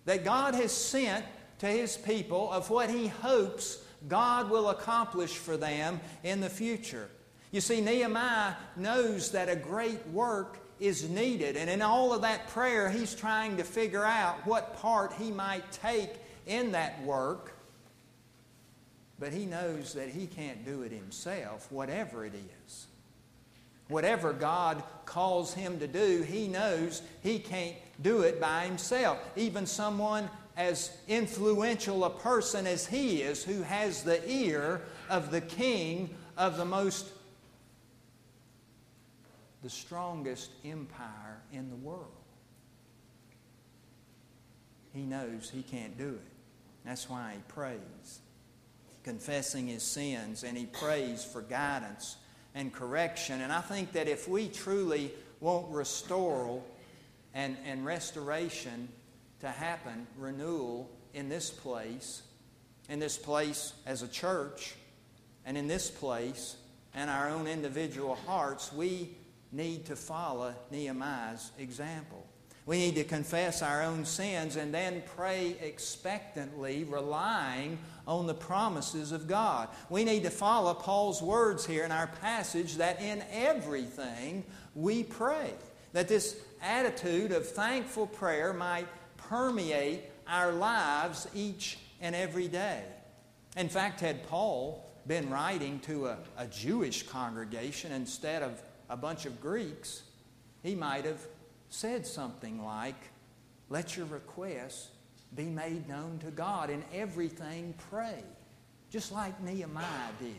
that 0.06 0.26
God 0.26 0.56
has 0.56 0.72
sent 0.72 1.26
to 1.60 1.68
his 1.68 1.96
people 1.96 2.52
of 2.52 2.70
what 2.70 2.90
he 2.90 3.08
hopes 3.08 3.84
God 4.08 4.50
will 4.50 4.70
accomplish 4.70 5.38
for 5.38 5.58
them 5.58 6.02
in 6.24 6.42
the 6.42 6.50
future. 6.50 7.10
You 7.52 7.62
see, 7.62 7.82
Nehemiah 7.82 8.56
knows 8.76 9.32
that 9.32 9.50
a 9.50 9.56
great 9.56 10.06
work 10.08 10.58
is 10.80 11.08
needed. 11.10 11.56
And 11.56 11.70
in 11.70 11.82
all 11.82 12.14
of 12.14 12.22
that 12.24 12.48
prayer, 12.48 12.90
he's 12.90 13.14
trying 13.14 13.58
to 13.58 13.64
figure 13.64 14.04
out 14.04 14.46
what 14.48 14.76
part 14.78 15.14
he 15.14 15.32
might 15.32 15.72
take 15.72 16.14
in 16.48 16.72
that 16.72 17.02
work. 17.04 17.54
But 19.20 19.32
he 19.32 19.46
knows 19.46 19.94
that 19.94 20.10
he 20.10 20.26
can't 20.26 20.66
do 20.66 20.82
it 20.82 20.92
himself, 20.92 21.72
whatever 21.72 22.26
it 22.26 22.34
is. 22.66 22.88
Whatever 23.92 24.32
God 24.32 24.82
calls 25.04 25.54
him 25.54 25.78
to 25.80 25.88
do, 25.88 26.22
he 26.22 26.48
knows 26.48 27.02
he 27.22 27.40
can't 27.40 27.76
do 28.02 28.22
it 28.22 28.40
by 28.40 28.64
himself. 28.64 29.20
Even 29.36 29.66
someone 29.66 30.30
as 30.56 30.98
influential 31.10 32.06
a 32.06 32.10
person 32.10 32.66
as 32.66 32.88
he 32.88 33.22
is, 33.22 33.44
who 33.44 33.64
has 33.64 34.04
the 34.04 34.22
ear 34.32 34.82
of 35.10 35.30
the 35.30 35.42
king 35.42 36.10
of 36.38 36.56
the 36.56 36.64
most 36.64 37.08
the 39.62 39.70
strongest 39.70 40.52
empire 40.64 41.42
in 41.52 41.70
the 41.70 41.76
world. 41.76 42.08
He 44.94 45.02
knows 45.02 45.52
he 45.54 45.64
can't 45.64 45.98
do 45.98 46.10
it. 46.10 46.32
That's 46.86 47.10
why 47.10 47.34
he 47.36 47.42
prays, 47.50 48.22
confessing 49.04 49.68
his 49.68 49.84
sins, 49.84 50.44
and 50.44 50.58
he 50.58 50.66
prays 50.66 51.24
for 51.24 51.42
guidance 51.42 52.16
and 52.56 52.74
correction. 52.74 53.42
And 53.42 53.52
I 53.52 53.62
think 53.62 53.94
that 53.94 54.08
if 54.08 54.28
we 54.28 54.48
truly 54.48 55.12
want 55.40 55.68
restoral 55.70 56.66
and, 57.34 57.58
and 57.66 57.86
restoration 57.86 58.90
to 59.40 59.50
happen, 59.50 60.08
renewal 60.18 60.90
in 61.14 61.30
this 61.30 61.50
place, 61.50 62.22
in 62.90 63.00
this 63.00 63.18
place 63.18 63.74
as 63.86 64.02
a 64.02 64.08
church, 64.08 64.76
and 65.46 65.58
in 65.58 65.68
this 65.68 65.90
place 65.90 66.58
and 66.94 67.10
our 67.10 67.30
own 67.30 67.48
individual 67.48 68.16
hearts, 68.28 68.72
we 68.74 69.10
need 69.52 69.86
to 69.86 69.96
follow 69.96 70.54
Nehemiah's 70.72 71.52
example. 71.58 72.26
We 72.66 72.78
need 72.78 72.96
to 72.96 73.04
confess 73.04 73.62
our 73.62 73.82
own 73.82 74.06
sins 74.06 74.56
and 74.56 74.74
then 74.74 75.02
pray 75.16 75.56
expectantly, 75.62 76.84
relying 76.84 77.80
on 78.08 78.28
the 78.28 78.34
promises 78.34 79.12
of 79.12 79.28
God. 79.28 79.70
We 79.90 80.04
need 80.04 80.24
to 80.24 80.30
follow 80.30 80.74
Paul's 80.74 81.22
words 81.22 81.66
here 81.66 81.84
in 81.84 81.92
our 81.92 82.08
passage 82.08 82.76
that 82.76 83.02
in 83.02 83.24
everything 83.32 84.44
we 84.76 85.04
pray. 85.04 85.54
That 85.94 86.08
this 86.08 86.40
attitude 86.62 87.32
of 87.32 87.48
thankful 87.48 88.08
prayer 88.08 88.54
might 88.54 88.88
permeate 89.18 90.04
our 90.28 90.52
lives 90.52 91.28
each 91.34 91.80
and 92.00 92.16
every 92.16 92.48
day. 92.48 92.84
In 93.58 93.70
fact, 93.70 94.00
had 94.00 94.28
Paul 94.28 94.88
been 95.08 95.30
writing 95.30 95.80
to 95.82 96.08
a, 96.08 96.18
a 96.38 96.46
Jewish 96.48 97.04
congregation 97.04 97.92
instead 97.92 98.44
of 98.44 98.62
a 98.90 98.96
bunch 98.96 99.26
of 99.26 99.42
Greeks, 99.42 100.04
he 100.64 100.76
might 100.76 101.06
have 101.06 101.20
said 101.72 102.06
something 102.06 102.64
like, 102.64 103.10
Let 103.70 103.98
your 103.98 104.06
requests 104.06 104.90
be 105.36 105.46
made 105.46 105.88
known 105.88 106.20
to 106.20 106.32
God. 106.32 106.70
In 106.70 106.84
everything, 106.94 107.74
pray. 107.90 108.24
Just 108.90 109.12
like 109.12 109.42
Nehemiah 109.42 110.12
did. 110.20 110.36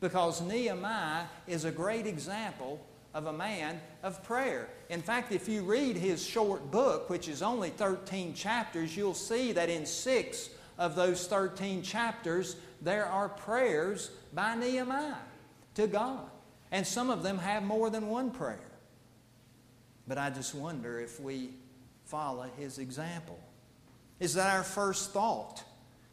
Because 0.00 0.42
Nehemiah 0.42 1.24
is 1.46 1.64
a 1.64 1.70
great 1.70 2.06
example 2.06 2.84
of 3.14 3.26
a 3.26 3.32
man 3.32 3.80
of 4.02 4.22
prayer. 4.24 4.68
In 4.90 5.00
fact, 5.00 5.32
if 5.32 5.48
you 5.48 5.62
read 5.62 5.96
his 5.96 6.24
short 6.24 6.70
book, 6.70 7.08
which 7.08 7.28
is 7.28 7.42
only 7.42 7.70
13 7.70 8.34
chapters, 8.34 8.96
you'll 8.96 9.14
see 9.14 9.52
that 9.52 9.70
in 9.70 9.86
six 9.86 10.50
of 10.78 10.94
those 10.96 11.26
13 11.26 11.82
chapters, 11.82 12.56
there 12.80 13.06
are 13.06 13.28
prayers 13.28 14.10
by 14.34 14.54
Nehemiah 14.54 15.14
to 15.74 15.86
God. 15.86 16.28
And 16.70 16.86
some 16.86 17.10
of 17.10 17.22
them 17.22 17.38
have 17.38 17.62
more 17.62 17.90
than 17.90 18.08
one 18.08 18.30
prayer. 18.30 18.71
But 20.06 20.18
I 20.18 20.30
just 20.30 20.54
wonder 20.54 21.00
if 21.00 21.20
we 21.20 21.50
follow 22.04 22.48
his 22.58 22.78
example. 22.78 23.38
Is 24.20 24.34
that 24.34 24.54
our 24.54 24.62
first 24.62 25.12
thought? 25.12 25.64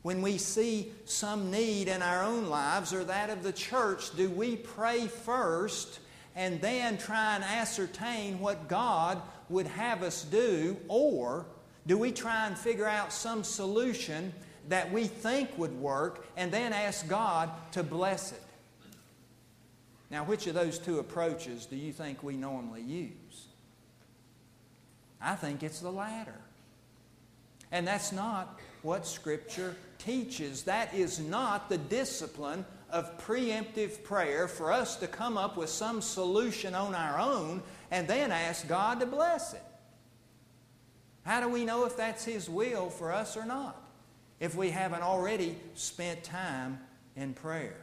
When 0.01 0.21
we 0.21 0.37
see 0.37 0.91
some 1.05 1.51
need 1.51 1.87
in 1.89 2.01
our 2.01 2.23
own 2.23 2.47
lives 2.47 2.93
or 2.93 3.03
that 3.03 3.29
of 3.29 3.43
the 3.43 3.51
church, 3.51 4.15
do 4.15 4.29
we 4.29 4.55
pray 4.55 5.07
first 5.07 5.99
and 6.35 6.61
then 6.61 6.97
try 6.97 7.35
and 7.35 7.43
ascertain 7.43 8.39
what 8.39 8.69
God 8.69 9.21
would 9.49 9.67
have 9.67 10.03
us 10.03 10.23
do? 10.23 10.77
Or 10.87 11.45
do 11.85 11.97
we 11.97 12.11
try 12.11 12.47
and 12.47 12.57
figure 12.57 12.87
out 12.87 13.11
some 13.11 13.43
solution 13.43 14.33
that 14.69 14.91
we 14.91 15.05
think 15.05 15.57
would 15.57 15.77
work 15.79 16.27
and 16.37 16.51
then 16.51 16.71
ask 16.71 17.07
God 17.07 17.49
to 17.73 17.83
bless 17.83 18.31
it? 18.31 18.43
Now, 20.11 20.23
which 20.23 20.47
of 20.47 20.55
those 20.55 20.79
two 20.79 20.99
approaches 20.99 21.65
do 21.65 21.75
you 21.75 21.91
think 21.91 22.23
we 22.23 22.35
normally 22.35 22.81
use? 22.81 23.11
I 25.21 25.35
think 25.35 25.63
it's 25.63 25.79
the 25.79 25.91
latter. 25.91 26.35
And 27.71 27.87
that's 27.87 28.11
not 28.11 28.59
what 28.81 29.05
Scripture 29.05 29.75
teaches. 29.97 30.63
That 30.63 30.93
is 30.93 31.19
not 31.19 31.69
the 31.69 31.77
discipline 31.77 32.65
of 32.89 33.19
preemptive 33.19 34.03
prayer 34.03 34.47
for 34.47 34.71
us 34.71 34.95
to 34.97 35.07
come 35.07 35.37
up 35.37 35.57
with 35.57 35.69
some 35.69 36.01
solution 36.01 36.73
on 36.73 36.95
our 36.95 37.19
own 37.19 37.61
and 37.91 38.07
then 38.07 38.31
ask 38.31 38.67
God 38.67 38.99
to 38.99 39.05
bless 39.05 39.53
it. 39.53 39.61
How 41.23 41.41
do 41.41 41.49
we 41.49 41.65
know 41.65 41.85
if 41.85 41.95
that's 41.95 42.25
His 42.25 42.49
will 42.49 42.89
for 42.89 43.11
us 43.11 43.37
or 43.37 43.45
not? 43.45 43.79
If 44.39 44.55
we 44.55 44.71
haven't 44.71 45.03
already 45.03 45.57
spent 45.75 46.23
time 46.23 46.79
in 47.15 47.33
prayer. 47.33 47.77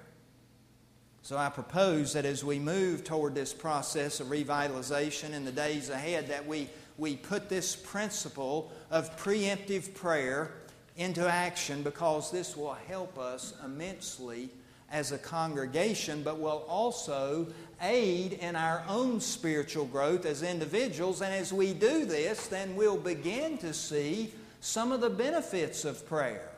So 1.26 1.36
I 1.36 1.48
propose 1.48 2.12
that 2.12 2.24
as 2.24 2.44
we 2.44 2.60
move 2.60 3.02
toward 3.02 3.34
this 3.34 3.52
process 3.52 4.20
of 4.20 4.28
revitalization 4.28 5.32
in 5.32 5.44
the 5.44 5.50
days 5.50 5.90
ahead, 5.90 6.28
that 6.28 6.46
we, 6.46 6.70
we 6.98 7.16
put 7.16 7.48
this 7.48 7.74
principle 7.74 8.70
of 8.92 9.16
preemptive 9.16 9.92
prayer 9.92 10.52
into 10.96 11.28
action 11.28 11.82
because 11.82 12.30
this 12.30 12.56
will 12.56 12.74
help 12.74 13.18
us 13.18 13.54
immensely 13.64 14.50
as 14.92 15.10
a 15.10 15.18
congregation, 15.18 16.22
but 16.22 16.38
will 16.38 16.64
also 16.68 17.48
aid 17.82 18.34
in 18.34 18.54
our 18.54 18.84
own 18.88 19.20
spiritual 19.20 19.86
growth 19.86 20.26
as 20.26 20.44
individuals. 20.44 21.22
And 21.22 21.34
as 21.34 21.52
we 21.52 21.74
do 21.74 22.04
this, 22.04 22.46
then 22.46 22.76
we'll 22.76 22.96
begin 22.96 23.58
to 23.58 23.74
see 23.74 24.32
some 24.60 24.92
of 24.92 25.00
the 25.00 25.10
benefits 25.10 25.84
of 25.84 26.08
prayer, 26.08 26.52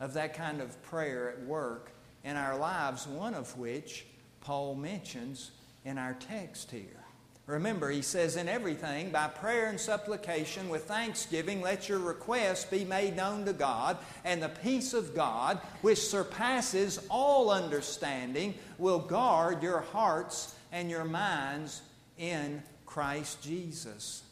of 0.00 0.12
that 0.12 0.34
kind 0.34 0.60
of 0.60 0.82
prayer 0.82 1.30
at 1.30 1.42
work 1.46 1.93
in 2.24 2.36
our 2.36 2.58
lives, 2.58 3.06
one 3.06 3.34
of 3.34 3.56
which 3.58 4.06
Paul 4.40 4.74
mentions 4.74 5.50
in 5.84 5.98
our 5.98 6.14
text 6.14 6.70
here. 6.70 7.04
Remember, 7.46 7.90
he 7.90 8.00
says, 8.00 8.36
In 8.36 8.48
everything, 8.48 9.10
by 9.10 9.28
prayer 9.28 9.68
and 9.68 9.78
supplication, 9.78 10.70
with 10.70 10.84
thanksgiving, 10.84 11.60
let 11.60 11.90
your 11.90 11.98
requests 11.98 12.64
be 12.64 12.86
made 12.86 13.16
known 13.16 13.44
to 13.44 13.52
God, 13.52 13.98
and 14.24 14.42
the 14.42 14.48
peace 14.48 14.94
of 14.94 15.14
God, 15.14 15.58
which 15.82 15.98
surpasses 15.98 17.04
all 17.10 17.50
understanding, 17.50 18.54
will 18.78 18.98
guard 18.98 19.62
your 19.62 19.80
hearts 19.80 20.54
and 20.72 20.88
your 20.88 21.04
minds 21.04 21.82
in 22.16 22.62
Christ 22.86 23.42
Jesus. 23.42 24.22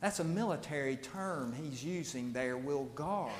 That's 0.00 0.18
a 0.18 0.24
military 0.24 0.96
term 0.96 1.52
he's 1.52 1.84
using 1.84 2.32
there, 2.32 2.56
will 2.56 2.86
guard 2.86 3.30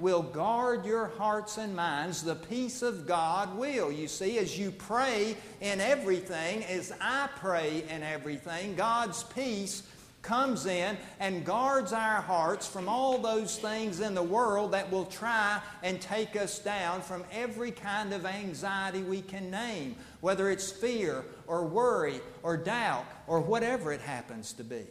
will 0.00 0.22
guard 0.22 0.84
your 0.86 1.06
hearts 1.06 1.58
and 1.58 1.76
minds. 1.76 2.22
The 2.22 2.34
peace 2.34 2.82
of 2.82 3.06
God 3.06 3.56
will. 3.56 3.92
You 3.92 4.08
see, 4.08 4.38
as 4.38 4.58
you 4.58 4.70
pray 4.70 5.36
in 5.60 5.80
everything, 5.80 6.64
as 6.64 6.92
I 7.00 7.28
pray 7.36 7.84
in 7.88 8.02
everything, 8.02 8.74
God's 8.74 9.22
peace 9.24 9.82
comes 10.22 10.66
in 10.66 10.98
and 11.18 11.44
guards 11.44 11.92
our 11.92 12.20
hearts 12.20 12.66
from 12.66 12.88
all 12.88 13.18
those 13.18 13.58
things 13.58 14.00
in 14.00 14.14
the 14.14 14.22
world 14.22 14.72
that 14.72 14.90
will 14.90 15.06
try 15.06 15.60
and 15.82 16.00
take 16.00 16.36
us 16.36 16.58
down 16.58 17.00
from 17.00 17.24
every 17.32 17.70
kind 17.70 18.12
of 18.12 18.26
anxiety 18.26 19.02
we 19.02 19.22
can 19.22 19.50
name, 19.50 19.96
whether 20.20 20.50
it's 20.50 20.70
fear 20.70 21.24
or 21.46 21.64
worry 21.64 22.20
or 22.42 22.56
doubt 22.56 23.06
or 23.26 23.40
whatever 23.40 23.92
it 23.92 24.00
happens 24.00 24.52
to 24.52 24.64
be. 24.64 24.86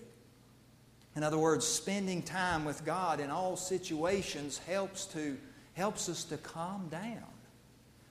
In 1.16 1.24
other 1.24 1.38
words, 1.38 1.66
spending 1.66 2.22
time 2.22 2.66
with 2.66 2.86
God 2.86 3.20
in 3.20 3.30
all 3.30 3.58
situations 3.58 4.60
helps, 4.60 5.06
to, 5.08 5.38
helps 5.74 6.08
us 6.08 6.24
to 6.26 6.38
calm 6.38 6.88
down. 6.90 7.24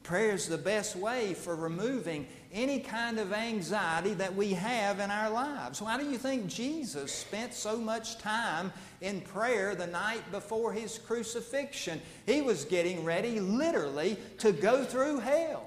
Prayer 0.02 0.32
is 0.32 0.48
the 0.48 0.56
best 0.56 0.96
way 0.96 1.34
for 1.34 1.54
removing 1.54 2.26
any 2.50 2.80
kind 2.80 3.18
of 3.18 3.32
anxiety 3.32 4.14
that 4.14 4.34
we 4.34 4.54
have 4.54 5.00
in 5.00 5.11
our 5.11 5.28
lives. 5.28 5.82
Why 5.82 5.98
do 5.98 6.08
you 6.08 6.16
think 6.16 6.46
Jesus 6.46 7.12
spent 7.12 7.52
so 7.52 7.76
much 7.76 8.16
time 8.16 8.72
in 9.02 9.20
prayer 9.20 9.74
the 9.74 9.87
night 9.87 10.30
before 10.32 10.72
his 10.72 10.98
crucifixion? 10.98 12.00
He 12.24 12.40
was 12.40 12.64
getting 12.64 13.04
ready, 13.04 13.38
literally, 13.38 14.16
to 14.38 14.50
go 14.50 14.82
through 14.82 15.20
hell 15.20 15.66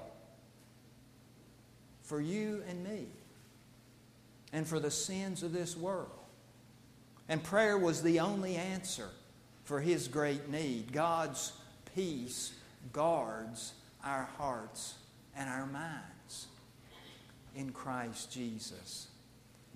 for 2.02 2.20
you 2.20 2.64
and 2.68 2.82
me 2.82 3.06
and 4.52 4.66
for 4.66 4.80
the 4.80 4.90
sins 4.90 5.44
of 5.44 5.52
this 5.52 5.76
world. 5.76 6.21
And 7.28 7.42
prayer 7.42 7.78
was 7.78 8.02
the 8.02 8.20
only 8.20 8.56
answer 8.56 9.08
for 9.64 9.80
his 9.80 10.08
great 10.08 10.48
need. 10.50 10.92
God's 10.92 11.52
peace 11.94 12.52
guards 12.92 13.72
our 14.04 14.28
hearts 14.36 14.94
and 15.36 15.48
our 15.48 15.66
minds 15.66 16.46
in 17.54 17.70
Christ 17.70 18.32
Jesus. 18.32 19.08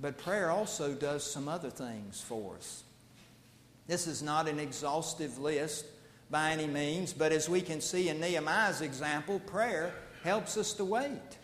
But 0.00 0.18
prayer 0.18 0.50
also 0.50 0.94
does 0.94 1.24
some 1.24 1.48
other 1.48 1.70
things 1.70 2.20
for 2.20 2.56
us. 2.56 2.82
This 3.86 4.06
is 4.06 4.22
not 4.22 4.48
an 4.48 4.58
exhaustive 4.58 5.38
list 5.38 5.86
by 6.28 6.50
any 6.50 6.66
means, 6.66 7.12
but 7.12 7.32
as 7.32 7.48
we 7.48 7.60
can 7.60 7.80
see 7.80 8.08
in 8.08 8.20
Nehemiah's 8.20 8.80
example, 8.80 9.38
prayer 9.38 9.94
helps 10.24 10.56
us 10.56 10.72
to 10.74 10.84
wait. 10.84 11.38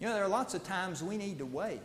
You 0.00 0.08
know, 0.08 0.14
there 0.14 0.24
are 0.24 0.28
lots 0.28 0.54
of 0.54 0.64
times 0.64 1.02
we 1.02 1.16
need 1.16 1.38
to 1.38 1.46
wait. 1.46 1.80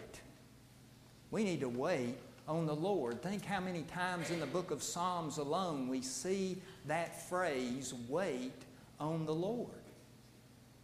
We 1.30 1.44
need 1.44 1.60
to 1.60 1.70
wait 1.70 2.18
on 2.50 2.66
the 2.66 2.76
Lord. 2.76 3.22
Think 3.22 3.46
how 3.46 3.60
many 3.60 3.84
times 3.84 4.32
in 4.32 4.40
the 4.40 4.48
book 4.48 4.72
of 4.72 4.82
Psalms 4.82 5.38
alone 5.38 5.88
we 5.88 6.02
see 6.02 6.58
that 6.88 7.30
phrase, 7.30 7.94
wait 8.10 8.52
on 9.00 9.26
the 9.26 9.34
Lord. 9.34 9.70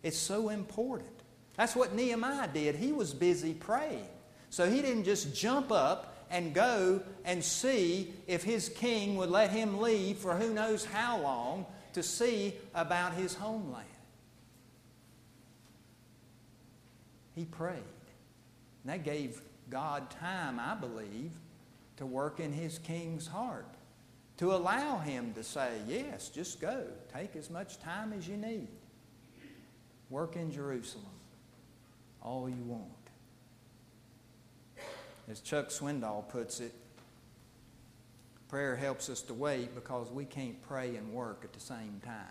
It's 0.04 0.18
so 0.18 0.50
important. 0.50 1.10
That's 1.58 1.76
what 1.76 1.96
Nehemiah 1.96 2.50
did. 2.54 2.76
He 2.76 2.92
was 2.92 3.14
busy 3.14 3.56
praying. 3.56 4.06
So 4.52 4.70
he 4.70 4.82
didn't 4.82 5.06
just 5.06 5.36
jump 5.36 5.72
up 5.72 6.28
and 6.30 6.54
go 6.54 7.02
and 7.26 7.44
see 7.44 8.14
if 8.28 8.44
his 8.44 8.70
king 8.70 9.16
would 9.18 9.32
let 9.32 9.50
him 9.50 9.82
leave 9.82 10.18
for 10.18 10.36
who 10.36 10.54
knows 10.54 10.86
how 10.86 11.20
long 11.20 11.66
to 11.94 12.04
see 12.04 12.54
about 12.76 13.14
his 13.16 13.34
homeland. 13.34 13.88
He 17.36 17.46
prayed. 17.46 17.74
And 18.84 18.94
that 18.94 19.04
gave 19.04 19.42
God 19.70 20.12
time, 20.12 20.60
I 20.60 20.76
believe, 20.76 21.32
to 21.98 22.06
work 22.06 22.40
in 22.40 22.52
his 22.52 22.78
king's 22.80 23.28
heart, 23.28 23.68
to 24.38 24.54
allow 24.54 24.98
him 24.98 25.34
to 25.34 25.44
say, 25.44 25.72
Yes, 25.88 26.30
just 26.30 26.60
go. 26.60 26.84
Take 27.14 27.36
as 27.36 27.50
much 27.50 27.80
time 27.80 28.14
as 28.14 28.28
you 28.28 28.38
need. 28.38 28.68
Work 30.10 30.36
in 30.36 30.52
Jerusalem 30.52 31.06
all 32.26 32.50
you 32.50 32.64
want. 32.66 32.84
As 35.30 35.40
Chuck 35.40 35.70
Swindoll 35.70 36.28
puts 36.28 36.60
it, 36.60 36.74
prayer 38.50 38.76
helps 38.76 39.10
us 39.10 39.22
to 39.24 39.34
wait 39.34 39.74
because 39.76 40.12
we 40.12 40.26
can't 40.26 40.62
pray 40.64 40.96
and 40.96 41.14
work 41.14 41.42
at 41.44 41.54
the 41.54 41.60
same 41.60 42.02
time. 42.04 42.26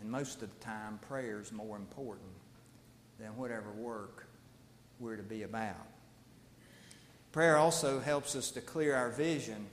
And 0.00 0.10
most 0.10 0.42
of 0.42 0.50
the 0.50 0.64
time, 0.64 0.98
prayer 1.08 1.40
is 1.40 1.52
more 1.52 1.76
important 1.76 2.28
than 3.20 3.36
whatever 3.36 3.70
work 3.70 4.26
we're 4.98 5.16
to 5.16 5.22
be 5.22 5.44
about. 5.44 5.91
Prayer 7.32 7.56
also 7.56 7.98
helps 7.98 8.36
us 8.36 8.50
to 8.50 8.60
clear 8.60 8.94
our 8.94 9.08
vision. 9.08 9.66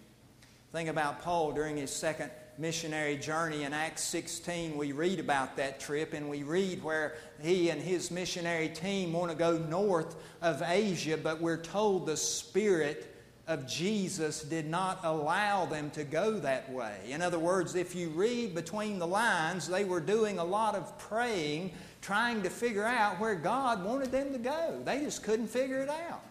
Think 0.72 0.88
about 0.88 1.22
Paul 1.22 1.52
during 1.52 1.76
his 1.76 1.92
second 1.92 2.32
missionary 2.58 3.18
journey 3.18 3.64
in 3.64 3.74
Acts 3.74 4.04
16. 4.06 4.78
We 4.78 4.94
read 4.94 5.20
about 5.20 5.58
that 5.58 5.82
trip 5.82 6.14
and 6.14 6.30
we 6.30 6.44
read 6.44 6.82
where 6.82 7.16
he 7.42 7.70
and 7.70 7.82
his 7.82 8.12
missionary 8.12 8.70
team 8.70 9.12
want 9.12 9.30
to 9.32 9.38
go 9.38 9.58
north 9.58 10.16
of 10.42 10.62
Asia, 10.62 11.18
but 11.18 11.42
we're 11.42 11.62
told 11.62 12.06
the 12.06 12.16
Spirit 12.16 13.14
of 13.46 13.68
Jesus 13.68 14.42
did 14.44 14.70
not 14.70 15.00
allow 15.04 15.66
them 15.66 15.90
to 15.92 16.06
go 16.06 16.40
that 16.40 16.72
way. 16.72 16.98
In 17.10 17.22
other 17.22 17.40
words, 17.40 17.76
if 17.76 17.94
you 17.94 18.08
read 18.10 18.56
between 18.56 19.00
the 19.00 19.08
lines, 19.08 19.68
they 19.68 19.84
were 19.84 20.00
doing 20.00 20.40
a 20.40 20.44
lot 20.46 20.76
of 20.76 20.98
praying, 20.98 21.72
trying 22.02 22.42
to 22.44 22.50
figure 22.50 22.86
out 22.86 23.20
where 23.20 23.36
God 23.36 23.84
wanted 23.84 24.12
them 24.12 24.32
to 24.32 24.40
go. 24.40 24.82
They 24.86 25.02
just 25.02 25.24
couldn't 25.24 25.48
figure 25.48 25.82
it 25.82 25.90
out. 25.90 26.22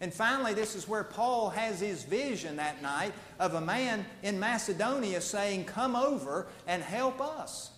And 0.00 0.12
finally, 0.12 0.52
this 0.52 0.74
is 0.74 0.86
where 0.86 1.04
Paul 1.04 1.48
has 1.50 1.80
his 1.80 2.04
vision 2.04 2.56
that 2.56 2.82
night 2.82 3.12
of 3.38 3.54
a 3.54 3.60
man 3.60 4.04
in 4.22 4.38
Macedonia 4.38 5.20
saying, 5.20 5.64
Come 5.64 5.96
over 5.96 6.48
and 6.66 6.82
help 6.82 7.20
us. 7.20 7.70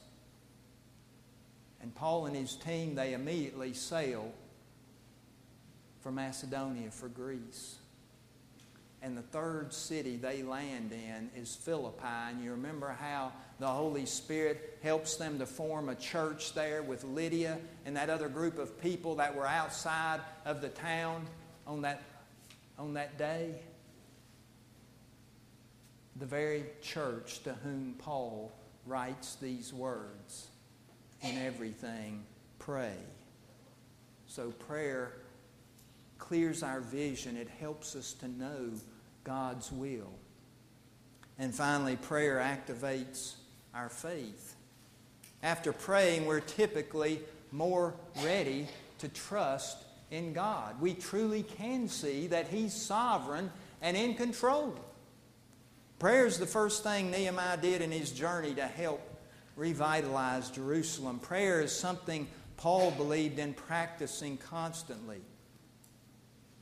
And 1.81 1.95
Paul 1.95 2.27
and 2.27 2.35
his 2.35 2.57
team, 2.57 2.97
they 2.97 3.15
immediately 3.15 3.73
sail 3.73 4.33
for 6.01 6.11
Macedonia, 6.11 6.91
for 6.91 7.09
Greece. 7.09 7.77
And 9.01 9.17
the 9.17 9.23
third 9.23 9.73
city 9.73 10.17
they 10.17 10.43
land 10.43 10.93
in 10.93 11.31
is 11.41 11.55
Philippi. 11.55 12.03
And 12.05 12.43
you 12.43 12.51
remember 12.51 12.97
how 12.99 13.33
the 13.61 13.69
Holy 13.69 14.07
Spirit 14.07 14.79
helps 14.83 15.15
them 15.15 15.39
to 15.39 15.47
form 15.47 15.89
a 15.89 15.95
church 15.95 16.53
there 16.55 16.83
with 16.83 17.05
Lydia 17.05 17.59
and 17.87 17.97
that 17.97 18.11
other 18.11 18.29
group 18.29 18.59
of 18.59 18.81
people 18.81 19.15
that 19.17 19.37
were 19.37 19.47
outside 19.47 20.21
of 20.45 20.61
the 20.61 20.69
town 20.69 21.27
on 21.69 21.83
that, 21.83 22.03
on 22.79 22.95
that 22.95 23.17
day? 23.19 23.55
The 26.17 26.27
very 26.27 26.65
church 26.83 27.45
to 27.45 27.53
whom 27.63 27.95
Paul 27.99 28.53
writes 28.87 29.37
these 29.37 29.73
words 29.73 30.49
in 31.23 31.37
everything, 31.39 32.25
pray. 32.59 32.97
So 34.27 34.51
prayer 34.51 35.13
clears 36.19 36.63
our 36.63 36.81
vision, 36.81 37.37
it 37.37 37.49
helps 37.61 37.95
us 37.95 38.13
to 38.15 38.29
know 38.29 38.71
God's 39.25 39.71
will. 39.71 40.11
And 41.39 41.55
finally, 41.55 41.97
prayer 41.97 42.37
activates 42.37 43.35
our 43.75 43.89
faith. 43.89 44.57
After 45.43 45.73
praying, 45.73 46.27
we're 46.27 46.41
typically 46.41 47.21
more 47.53 47.95
ready 48.25 48.67
to 48.99 49.09
trust 49.09 49.85
in 50.11 50.33
God. 50.33 50.81
We 50.81 50.95
truly 50.95 51.43
can 51.43 51.89
see 51.89 52.29
that 52.29 52.49
He's 52.49 52.75
sovereign 52.75 53.51
and 53.81 53.97
in 53.97 54.15
control. 54.15 54.75
Prayer 55.99 56.27
is 56.27 56.39
the 56.39 56.47
first 56.47 56.85
thing 56.85 57.11
Nehemiah 57.11 57.57
did 57.57 57.83
in 57.83 57.91
his 57.91 58.13
journey 58.13 58.55
to 58.55 58.67
help 58.67 59.01
revitalize 59.57 60.51
Jerusalem. 60.51 61.19
Prayer 61.19 61.61
is 61.61 61.73
something 61.73 62.29
Paul 62.57 62.93
believed 62.93 63.41
in 63.41 63.53
practicing 63.53 64.37
constantly. 64.37 65.21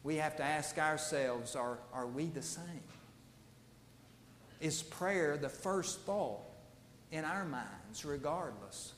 We 0.03 0.17
have 0.17 0.37
to 0.37 0.43
ask 0.43 0.79
ourselves 0.79 1.55
are, 1.55 1.79
are 1.93 2.07
we 2.07 2.27
the 2.27 2.43
same? 2.43 2.65
Is 4.61 4.83
prayer 4.83 5.37
the 5.37 5.51
first 5.51 6.01
thought 6.03 6.41
in 7.13 7.25
our 7.25 7.45
minds, 7.45 8.07
regardless 8.07 8.95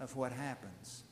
of 0.00 0.16
what 0.16 0.32
happens? 0.32 1.02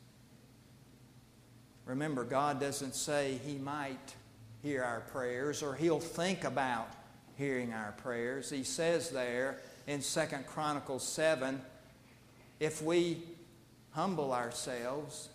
Remember, 1.85 2.25
God 2.25 2.61
doesn't 2.61 2.95
say 2.95 3.40
He 3.45 3.55
might 3.57 4.14
hear 4.62 4.83
our 4.83 5.01
prayers 5.01 5.62
or 5.62 5.75
He'll 5.75 6.01
think 6.01 6.45
about 6.45 6.92
hearing 7.37 7.73
our 7.73 7.92
prayers. 7.92 8.51
He 8.51 8.62
says 8.62 9.11
there 9.11 9.59
in 9.87 10.01
Second 10.01 10.47
Chronicles 10.47 11.07
7 11.07 11.61
if 12.61 12.81
we 12.81 13.21
humble 13.90 14.33
ourselves, 14.33 15.29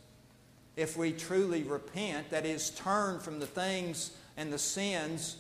if 0.78 0.96
we 0.96 1.12
truly 1.12 1.64
repent, 1.64 2.30
that 2.30 2.46
is, 2.46 2.70
turn 2.70 3.20
from 3.20 3.40
the 3.40 3.46
things 3.46 4.12
and 4.38 4.54
the 4.54 4.58
sins 4.58 5.38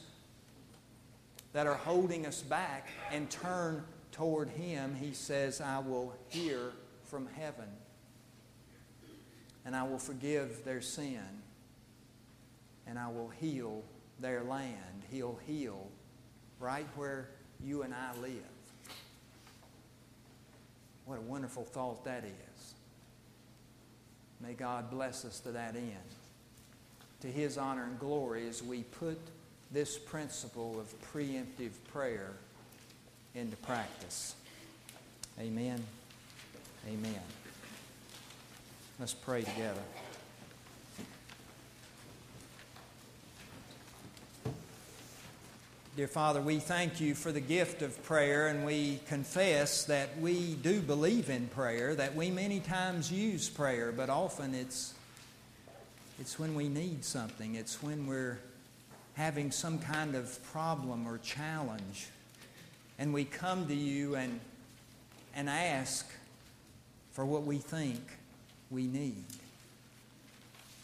that 1.54 1.65
are 1.65 1.76
holding 1.76 2.26
us 2.26 2.41
back 2.41 2.89
and 3.12 3.30
turn 3.30 3.84
toward 4.12 4.50
Him, 4.50 4.96
He 4.96 5.13
says, 5.13 5.62
I 5.62 5.80
will 5.80 6.13
hear 6.28 6.74
from 7.06 7.28
heaven 7.38 7.70
and 9.67 9.75
I 9.75 9.84
will 9.84 9.99
forgive 9.99 10.63
their 10.63 10.80
sin 10.80 11.19
and 12.88 12.97
I 12.97 13.10
will 13.10 13.27
heal 13.27 13.84
their 14.17 14.41
land. 14.43 15.03
He'll 15.12 15.38
heal 15.45 15.89
right 16.58 16.88
where 16.95 17.27
you 17.62 17.84
and 17.84 17.93
I 17.93 18.13
live. 18.21 18.32
What 21.03 21.17
a 21.17 21.21
wonderful 21.21 21.65
thought 21.65 22.06
that 22.06 22.23
is. 22.23 22.73
May 24.39 24.53
God 24.53 24.89
bless 24.89 25.25
us 25.25 25.41
to 25.41 25.51
that 25.51 25.75
end. 25.75 25.91
To 27.21 27.27
His 27.27 27.58
honor 27.58 27.84
and 27.84 27.99
glory 27.99 28.47
as 28.47 28.63
we 28.63 28.84
put 28.84 29.19
this 29.71 29.97
principle 29.97 30.80
of 30.80 30.93
preemptive 31.13 31.71
prayer 31.91 32.32
into 33.36 33.58
practice. 33.58 34.34
Amen. 35.41 35.84
Amen. 36.88 37.37
Let's 38.99 39.13
pray 39.13 39.43
together. 39.43 39.79
Dear 45.95 46.07
Father, 46.07 46.41
we 46.41 46.57
thank 46.57 46.99
you 46.99 47.13
for 47.13 47.31
the 47.31 47.39
gift 47.39 47.83
of 47.83 48.03
prayer, 48.05 48.47
and 48.47 48.65
we 48.65 48.99
confess 49.07 49.83
that 49.83 50.19
we 50.19 50.55
do 50.55 50.81
believe 50.81 51.29
in 51.29 51.45
prayer, 51.49 51.93
that 51.93 52.15
we 52.15 52.31
many 52.31 52.60
times 52.60 53.12
use 53.12 53.47
prayer, 53.49 53.91
but 53.91 54.10
often 54.10 54.55
it's, 54.55 54.95
it's 56.19 56.39
when 56.39 56.55
we 56.55 56.67
need 56.67 57.05
something, 57.05 57.53
it's 57.53 57.83
when 57.83 58.07
we're 58.07 58.39
having 59.13 59.51
some 59.51 59.77
kind 59.77 60.15
of 60.15 60.43
problem 60.51 61.07
or 61.07 61.19
challenge, 61.19 62.07
and 62.97 63.13
we 63.13 63.25
come 63.25 63.67
to 63.67 63.75
you 63.75 64.15
and, 64.15 64.39
and 65.36 65.47
ask 65.47 66.10
for 67.12 67.27
what 67.27 67.43
we 67.43 67.60
think 67.60 68.16
we 68.69 68.88
need. 68.88 69.25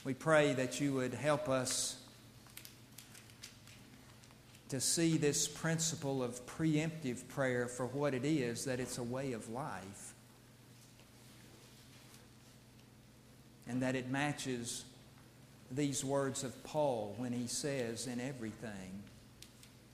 We 0.03 0.13
pray 0.13 0.53
that 0.53 0.81
you 0.81 0.93
would 0.93 1.13
help 1.13 1.49
us 1.49 1.97
to 4.69 4.81
see 4.81 5.17
this 5.17 5.47
principle 5.47 6.23
of 6.23 6.45
preemptive 6.45 7.27
prayer 7.27 7.67
for 7.67 7.85
what 7.85 8.13
it 8.13 8.25
is 8.25 8.65
that 8.65 8.79
it's 8.79 8.97
a 8.97 9.03
way 9.03 9.33
of 9.33 9.49
life. 9.49 10.13
And 13.67 13.81
that 13.81 13.95
it 13.95 14.09
matches 14.09 14.83
these 15.71 16.03
words 16.03 16.43
of 16.43 16.63
Paul 16.63 17.13
when 17.17 17.31
he 17.31 17.47
says, 17.47 18.07
In 18.07 18.19
everything, 18.19 19.03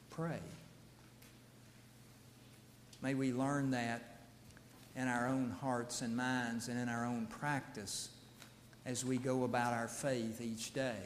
pray. 0.09 0.39
May 3.01 3.13
we 3.13 3.31
learn 3.31 3.71
that 3.71 4.18
in 4.95 5.07
our 5.07 5.27
own 5.27 5.55
hearts 5.61 6.01
and 6.01 6.15
minds 6.15 6.67
and 6.67 6.79
in 6.79 6.89
our 6.89 7.05
own 7.05 7.27
practice 7.27 8.09
as 8.85 9.05
we 9.05 9.17
go 9.17 9.43
about 9.43 9.73
our 9.73 9.87
faith 9.87 10.41
each 10.41 10.73
day. 10.73 10.97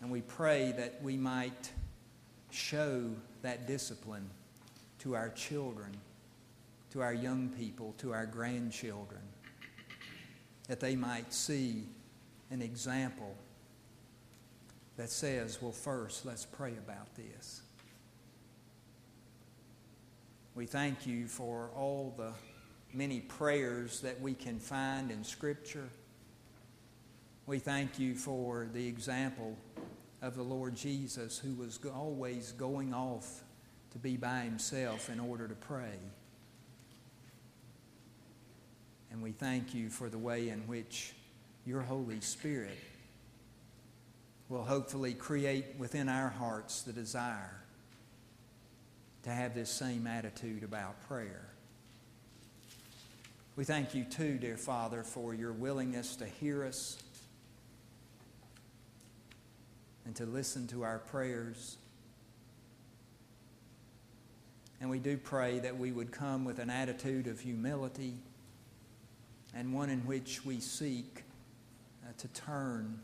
And 0.00 0.10
we 0.10 0.20
pray 0.20 0.72
that 0.76 1.02
we 1.02 1.16
might 1.16 1.70
show 2.50 3.10
that 3.42 3.66
discipline 3.66 4.28
to 5.00 5.16
our 5.16 5.30
children, 5.30 5.90
to 6.90 7.02
our 7.02 7.14
young 7.14 7.48
people, 7.58 7.94
to 7.98 8.12
our 8.12 8.26
grandchildren, 8.26 9.22
that 10.68 10.80
they 10.80 10.96
might 10.96 11.32
see 11.32 11.84
an 12.50 12.62
example 12.62 13.34
that 14.96 15.10
says, 15.10 15.60
well, 15.60 15.72
first, 15.72 16.26
let's 16.26 16.44
pray 16.44 16.72
about 16.72 17.14
this. 17.16 17.62
We 20.54 20.66
thank 20.66 21.06
you 21.06 21.28
for 21.28 21.70
all 21.74 22.12
the 22.18 22.32
many 22.92 23.20
prayers 23.20 24.00
that 24.00 24.20
we 24.20 24.34
can 24.34 24.58
find 24.58 25.10
in 25.10 25.24
Scripture. 25.24 25.88
We 27.46 27.58
thank 27.58 27.98
you 27.98 28.14
for 28.14 28.68
the 28.70 28.86
example 28.86 29.56
of 30.20 30.36
the 30.36 30.42
Lord 30.42 30.76
Jesus, 30.76 31.38
who 31.38 31.54
was 31.54 31.80
always 31.94 32.52
going 32.52 32.92
off 32.92 33.42
to 33.92 33.98
be 33.98 34.18
by 34.18 34.40
himself 34.40 35.08
in 35.08 35.18
order 35.20 35.48
to 35.48 35.54
pray. 35.54 35.98
And 39.10 39.22
we 39.22 39.32
thank 39.32 39.74
you 39.74 39.88
for 39.88 40.10
the 40.10 40.18
way 40.18 40.50
in 40.50 40.66
which 40.66 41.14
your 41.64 41.80
Holy 41.80 42.20
Spirit 42.20 42.78
will 44.50 44.64
hopefully 44.64 45.14
create 45.14 45.64
within 45.78 46.10
our 46.10 46.28
hearts 46.28 46.82
the 46.82 46.92
desire 46.92 47.61
to 49.22 49.30
have 49.30 49.54
this 49.54 49.70
same 49.70 50.06
attitude 50.06 50.62
about 50.62 51.00
prayer. 51.08 51.48
We 53.54 53.64
thank 53.64 53.94
you 53.94 54.04
too, 54.04 54.38
dear 54.38 54.56
Father, 54.56 55.02
for 55.02 55.34
your 55.34 55.52
willingness 55.52 56.16
to 56.16 56.26
hear 56.26 56.64
us 56.64 57.02
and 60.04 60.16
to 60.16 60.26
listen 60.26 60.66
to 60.68 60.82
our 60.82 60.98
prayers. 60.98 61.76
And 64.80 64.90
we 64.90 64.98
do 64.98 65.16
pray 65.16 65.60
that 65.60 65.78
we 65.78 65.92
would 65.92 66.10
come 66.10 66.44
with 66.44 66.58
an 66.58 66.70
attitude 66.70 67.26
of 67.28 67.40
humility 67.40 68.14
and 69.54 69.72
one 69.74 69.90
in 69.90 70.00
which 70.00 70.44
we 70.44 70.58
seek 70.58 71.22
uh, 72.04 72.12
to 72.18 72.28
turn 72.28 72.98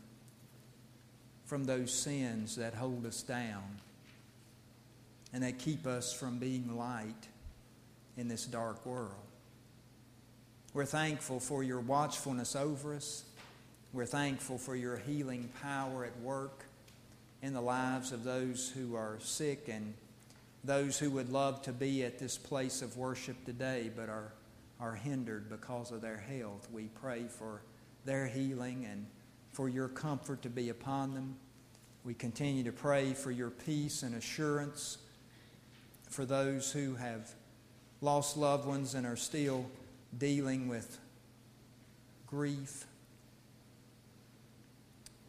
from 1.45 1.63
those 1.63 1.93
sins 1.93 2.55
that 2.57 2.73
hold 2.73 3.05
us 3.05 3.21
down 3.21 3.79
and 5.33 5.43
that 5.43 5.59
keep 5.59 5.85
us 5.85 6.11
from 6.11 6.39
being 6.39 6.75
light 6.77 7.27
in 8.17 8.27
this 8.27 8.45
dark 8.45 8.85
world. 8.85 9.13
We're 10.73 10.85
thankful 10.85 11.39
for 11.39 11.63
your 11.63 11.79
watchfulness 11.79 12.55
over 12.55 12.95
us. 12.95 13.23
We're 13.91 14.05
thankful 14.05 14.57
for 14.57 14.75
your 14.75 14.97
healing 14.97 15.49
power 15.61 16.05
at 16.05 16.19
work 16.19 16.65
in 17.41 17.53
the 17.53 17.61
lives 17.61 18.11
of 18.11 18.23
those 18.23 18.69
who 18.69 18.95
are 18.95 19.17
sick 19.19 19.67
and 19.67 19.93
those 20.63 20.99
who 20.99 21.09
would 21.11 21.31
love 21.31 21.61
to 21.63 21.73
be 21.73 22.03
at 22.03 22.19
this 22.19 22.37
place 22.37 22.81
of 22.81 22.97
worship 22.97 23.43
today 23.45 23.89
but 23.95 24.09
are, 24.09 24.33
are 24.79 24.93
hindered 24.93 25.49
because 25.49 25.91
of 25.91 26.01
their 26.01 26.17
health. 26.17 26.67
We 26.71 26.89
pray 27.01 27.23
for 27.27 27.61
their 28.05 28.27
healing 28.27 28.85
and 28.85 29.05
for 29.51 29.69
your 29.69 29.87
comfort 29.87 30.41
to 30.43 30.49
be 30.49 30.69
upon 30.69 31.13
them. 31.13 31.35
We 32.03 32.13
continue 32.13 32.63
to 32.63 32.71
pray 32.71 33.13
for 33.13 33.31
your 33.31 33.49
peace 33.49 34.03
and 34.03 34.15
assurance 34.15 34.99
for 36.09 36.25
those 36.25 36.71
who 36.71 36.95
have 36.95 37.33
lost 38.01 38.37
loved 38.37 38.67
ones 38.67 38.95
and 38.95 39.05
are 39.05 39.15
still 39.15 39.65
dealing 40.17 40.67
with 40.67 40.99
grief. 42.27 42.85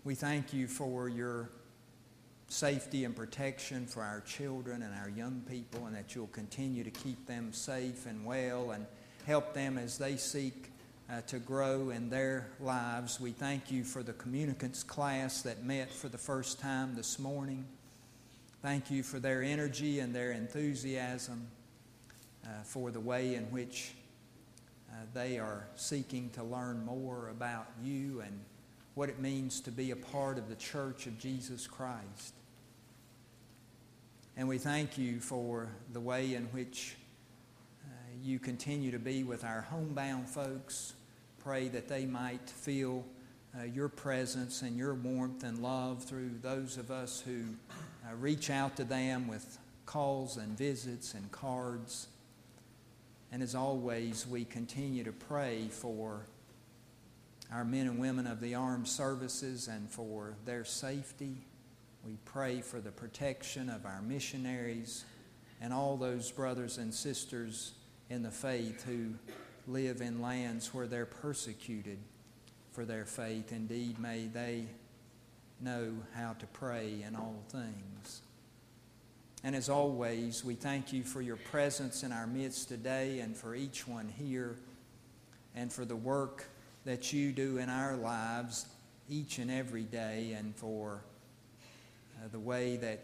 We 0.05 0.15
thank 0.15 0.53
you 0.53 0.67
for 0.67 1.09
your 1.09 1.51
safety 2.49 3.05
and 3.05 3.15
protection 3.15 3.87
for 3.87 4.03
our 4.03 4.21
children 4.23 4.83
and 4.83 4.95
our 4.95 5.09
young 5.09 5.43
people, 5.49 5.87
and 5.87 5.95
that 5.95 6.15
you'll 6.15 6.27
continue 6.29 6.83
to 6.83 6.91
keep 6.91 7.27
them 7.27 7.53
safe 7.53 8.07
and 8.07 8.25
well 8.25 8.71
and 8.73 8.87
help 9.27 9.55
them 9.55 9.79
as 9.79 9.99
they 9.99 10.17
seek 10.17 10.71
uh, 11.11 11.21
to 11.23 11.39
grow 11.39 11.91
in 11.91 12.09
their 12.09 12.49
lives. 12.61 13.21
We 13.21 13.33
thank 13.33 13.71
you 13.71 13.85
for 13.85 14.03
the 14.03 14.13
communicants 14.15 14.83
class 14.83 15.43
that 15.43 15.65
met 15.65 15.93
for 15.93 16.09
the 16.09 16.19
first 16.19 16.61
time 16.61 16.95
this 16.95 17.19
morning. 17.19 17.67
Thank 18.63 18.91
you 18.91 19.03
for 19.03 19.19
their 19.19 19.43
energy 19.43 20.01
and 20.01 20.15
their 20.15 20.33
enthusiasm 20.33 21.47
uh, 22.45 22.49
for 22.63 22.91
the 22.91 23.01
way 23.01 23.35
in 23.35 23.45
which 23.45 23.93
uh, 24.91 24.97
they 25.15 25.39
are 25.39 25.67
seeking 25.77 26.29
to 26.35 26.45
learn 26.45 26.85
more 26.85 27.31
about 27.31 27.69
you 27.83 28.21
and 28.21 28.39
what 28.95 29.09
it 29.09 29.19
means 29.19 29.61
to 29.61 29.71
be 29.71 29.93
a 29.93 29.97
part 29.97 30.37
of 30.37 30.51
the 30.51 30.57
church 30.57 31.07
of 31.07 31.19
Jesus 31.19 31.67
Christ. 31.67 32.35
And 34.37 34.47
we 34.47 34.59
thank 34.59 34.99
you 34.99 35.21
for 35.21 35.71
the 35.95 36.01
way 36.01 36.35
in 36.35 36.45
which 36.47 36.97
uh, 37.87 37.93
you 38.23 38.39
continue 38.39 38.91
to 38.91 38.99
be 38.99 39.23
with 39.23 39.43
our 39.43 39.63
homebound 39.71 40.29
folks. 40.29 40.93
Pray 41.43 41.69
that 41.69 41.89
they 41.89 42.05
might 42.05 42.51
feel 42.51 43.07
uh, 43.59 43.65
your 43.65 43.89
presence 43.89 44.61
and 44.61 44.77
your 44.77 44.93
warmth 44.93 45.45
and 45.45 45.63
love 45.63 46.05
through 46.05 46.33
those 46.43 46.77
of 46.77 46.91
us 46.91 47.23
who 47.25 47.45
reach 48.19 48.51
out 48.51 48.77
to 48.77 48.85
them 48.85 49.29
with 49.29 49.59
calls 49.87 50.37
and 50.37 50.57
visits 50.57 51.15
and 51.15 51.31
cards. 51.33 52.09
And 53.33 53.43
as 53.43 53.55
always, 53.55 54.27
we 54.27 54.45
continue 54.45 55.05
to 55.05 55.13
pray 55.13 55.69
for 55.71 56.27
our 57.53 57.65
men 57.65 57.87
and 57.87 57.99
women 57.99 58.27
of 58.27 58.41
the 58.41 58.55
armed 58.55 58.89
services 58.89 59.69
and 59.69 59.91
for 59.91 60.35
their 60.45 60.65
safety. 60.65 61.37
We 62.05 62.17
pray 62.25 62.61
for 62.61 62.81
the 62.81 62.93
protection 62.93 63.69
of 63.69 63.85
our 63.85 64.01
missionaries 64.03 65.05
and 65.61 65.73
all 65.73 65.97
those 65.97 66.31
brothers 66.31 66.79
and 66.79 66.95
sisters 66.95 67.73
in 68.09 68.23
the 68.23 68.31
faith 68.31 68.85
who 68.85 69.15
live 69.67 70.01
in 70.01 70.23
lands 70.23 70.73
where 70.73 70.87
they're 70.87 71.07
persecuted 71.07 71.99
for 72.73 72.85
their 72.85 73.05
faith. 73.05 73.53
Indeed, 73.53 73.99
may 73.99 74.27
they 74.27 74.67
know 75.63 75.93
how 76.15 76.35
to 76.35 76.47
pray 76.47 77.05
in 77.07 77.17
all 77.17 77.43
things. 77.49 78.23
And 79.43 79.57
as 79.57 79.69
always, 79.69 80.45
we 80.45 80.55
thank 80.55 80.93
you 80.93 81.03
for 81.03 81.23
your 81.23 81.37
presence 81.37 82.03
in 82.03 82.13
our 82.13 82.27
midst 82.27 82.69
today 82.69 83.21
and 83.21 83.37
for 83.37 83.55
each 83.55 83.89
one 83.89 84.09
here 84.09 84.57
and 85.55 85.73
for 85.73 85.85
the 85.85 85.97
work 85.97 86.49
that 86.85 87.13
you 87.13 87.33
do 87.33 87.59
in 87.59 87.69
our 87.69 87.97
lives 87.97 88.67
each 89.09 89.39
and 89.39 89.51
every 89.51 89.83
day 89.83 90.37
and 90.39 90.55
for 90.55 91.03
uh, 92.19 92.29
the 92.31 92.39
way 92.39 92.77
that 92.77 93.01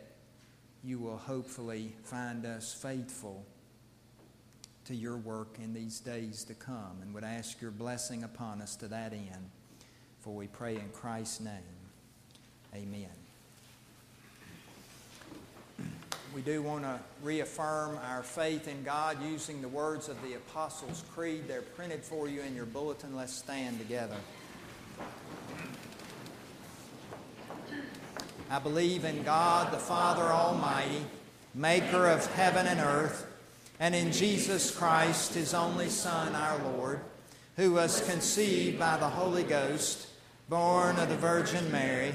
you 0.84 0.98
will 0.98 1.16
hopefully 1.16 1.94
find 2.04 2.46
us 2.46 2.72
faithful 2.72 3.44
to 4.84 4.94
your 4.94 5.16
work 5.16 5.58
in 5.58 5.74
these 5.74 5.98
days 6.00 6.44
to 6.44 6.54
come 6.54 6.98
and 7.02 7.12
would 7.12 7.24
ask 7.24 7.60
your 7.60 7.72
blessing 7.72 8.22
upon 8.22 8.62
us 8.62 8.76
to 8.76 8.88
that 8.88 9.12
end. 9.12 9.50
For 10.20 10.34
we 10.34 10.46
pray 10.46 10.76
in 10.76 10.88
Christ's 10.92 11.40
name. 11.40 11.75
Amen. 12.76 13.08
We 16.34 16.42
do 16.42 16.60
want 16.60 16.82
to 16.84 17.00
reaffirm 17.22 17.98
our 18.04 18.22
faith 18.22 18.68
in 18.68 18.82
God 18.82 19.16
using 19.24 19.62
the 19.62 19.68
words 19.68 20.10
of 20.10 20.22
the 20.22 20.34
Apostles' 20.34 21.02
Creed. 21.14 21.44
They're 21.48 21.62
printed 21.62 22.02
for 22.02 22.28
you 22.28 22.42
in 22.42 22.54
your 22.54 22.66
bulletin. 22.66 23.16
Let's 23.16 23.32
stand 23.32 23.78
together. 23.78 24.16
I 28.50 28.58
believe 28.58 29.06
in 29.06 29.22
God, 29.22 29.72
the 29.72 29.78
Father 29.78 30.24
Almighty, 30.24 31.00
maker 31.54 32.06
of 32.06 32.26
heaven 32.34 32.66
and 32.66 32.80
earth, 32.80 33.26
and 33.80 33.94
in 33.94 34.12
Jesus 34.12 34.70
Christ, 34.70 35.32
his 35.32 35.54
only 35.54 35.88
Son, 35.88 36.34
our 36.34 36.58
Lord, 36.58 37.00
who 37.56 37.72
was 37.72 38.06
conceived 38.06 38.78
by 38.78 38.98
the 38.98 39.08
Holy 39.08 39.44
Ghost, 39.44 40.08
born 40.50 40.96
of 40.98 41.08
the 41.08 41.16
Virgin 41.16 41.72
Mary, 41.72 42.14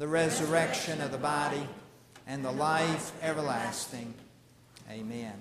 the 0.00 0.08
resurrection 0.08 1.00
of 1.02 1.12
the 1.12 1.18
body, 1.18 1.68
and 2.26 2.42
the 2.42 2.50
life 2.50 3.12
everlasting. 3.22 4.14
Amen. 4.90 5.34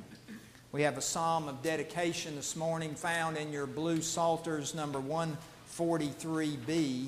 We 0.73 0.81
have 0.81 0.97
a 0.97 1.01
psalm 1.01 1.47
of 1.47 1.63
dedication 1.63 2.35
this 2.35 2.57
morning 2.57 2.93
found 2.93 3.37
in 3.37 3.53
your 3.53 3.65
blue 3.65 4.01
Psalters, 4.01 4.75
number 4.75 4.99
143b. 4.99 7.05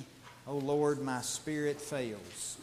O 0.47 0.59
Lord, 0.59 1.01
my 1.01 1.19
spirit 1.19 1.81
fails. 1.81 2.57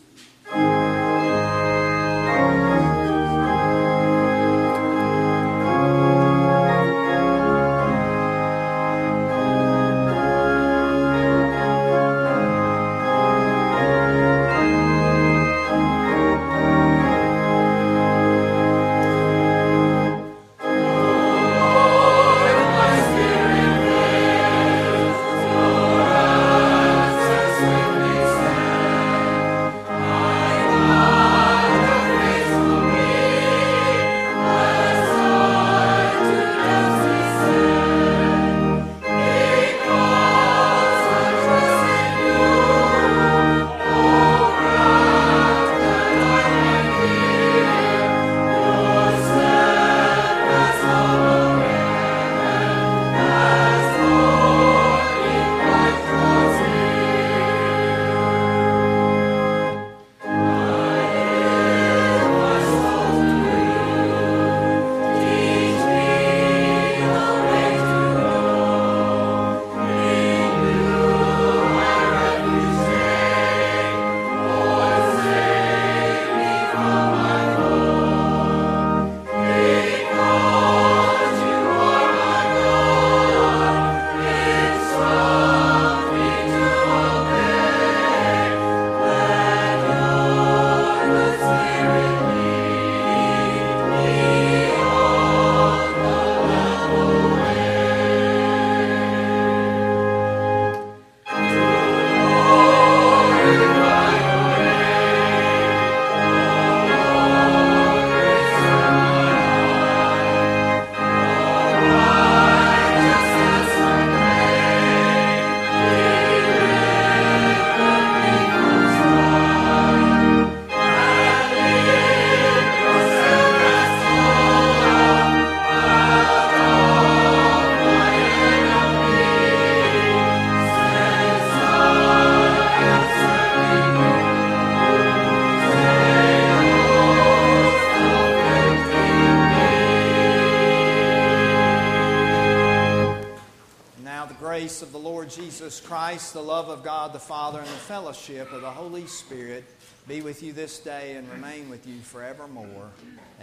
Jesus 145.29 145.81
Christ, 145.81 146.33
the 146.33 146.43
love 146.43 146.69
of 146.69 146.83
God 146.83 147.13
the 147.13 147.19
Father, 147.19 147.59
and 147.59 147.69
the 147.69 147.73
fellowship 147.73 148.53
of 148.53 148.63
the 148.63 148.71
Holy 148.71 149.07
Spirit 149.07 149.65
be 150.07 150.23
with 150.23 150.43
you 150.43 150.53
this 150.53 150.79
day 150.79 151.17
and 151.17 151.31
remain 151.31 151.69
with 151.69 151.87
you 151.87 152.01
forevermore. 152.01 152.91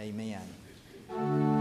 Amen. 0.00 1.55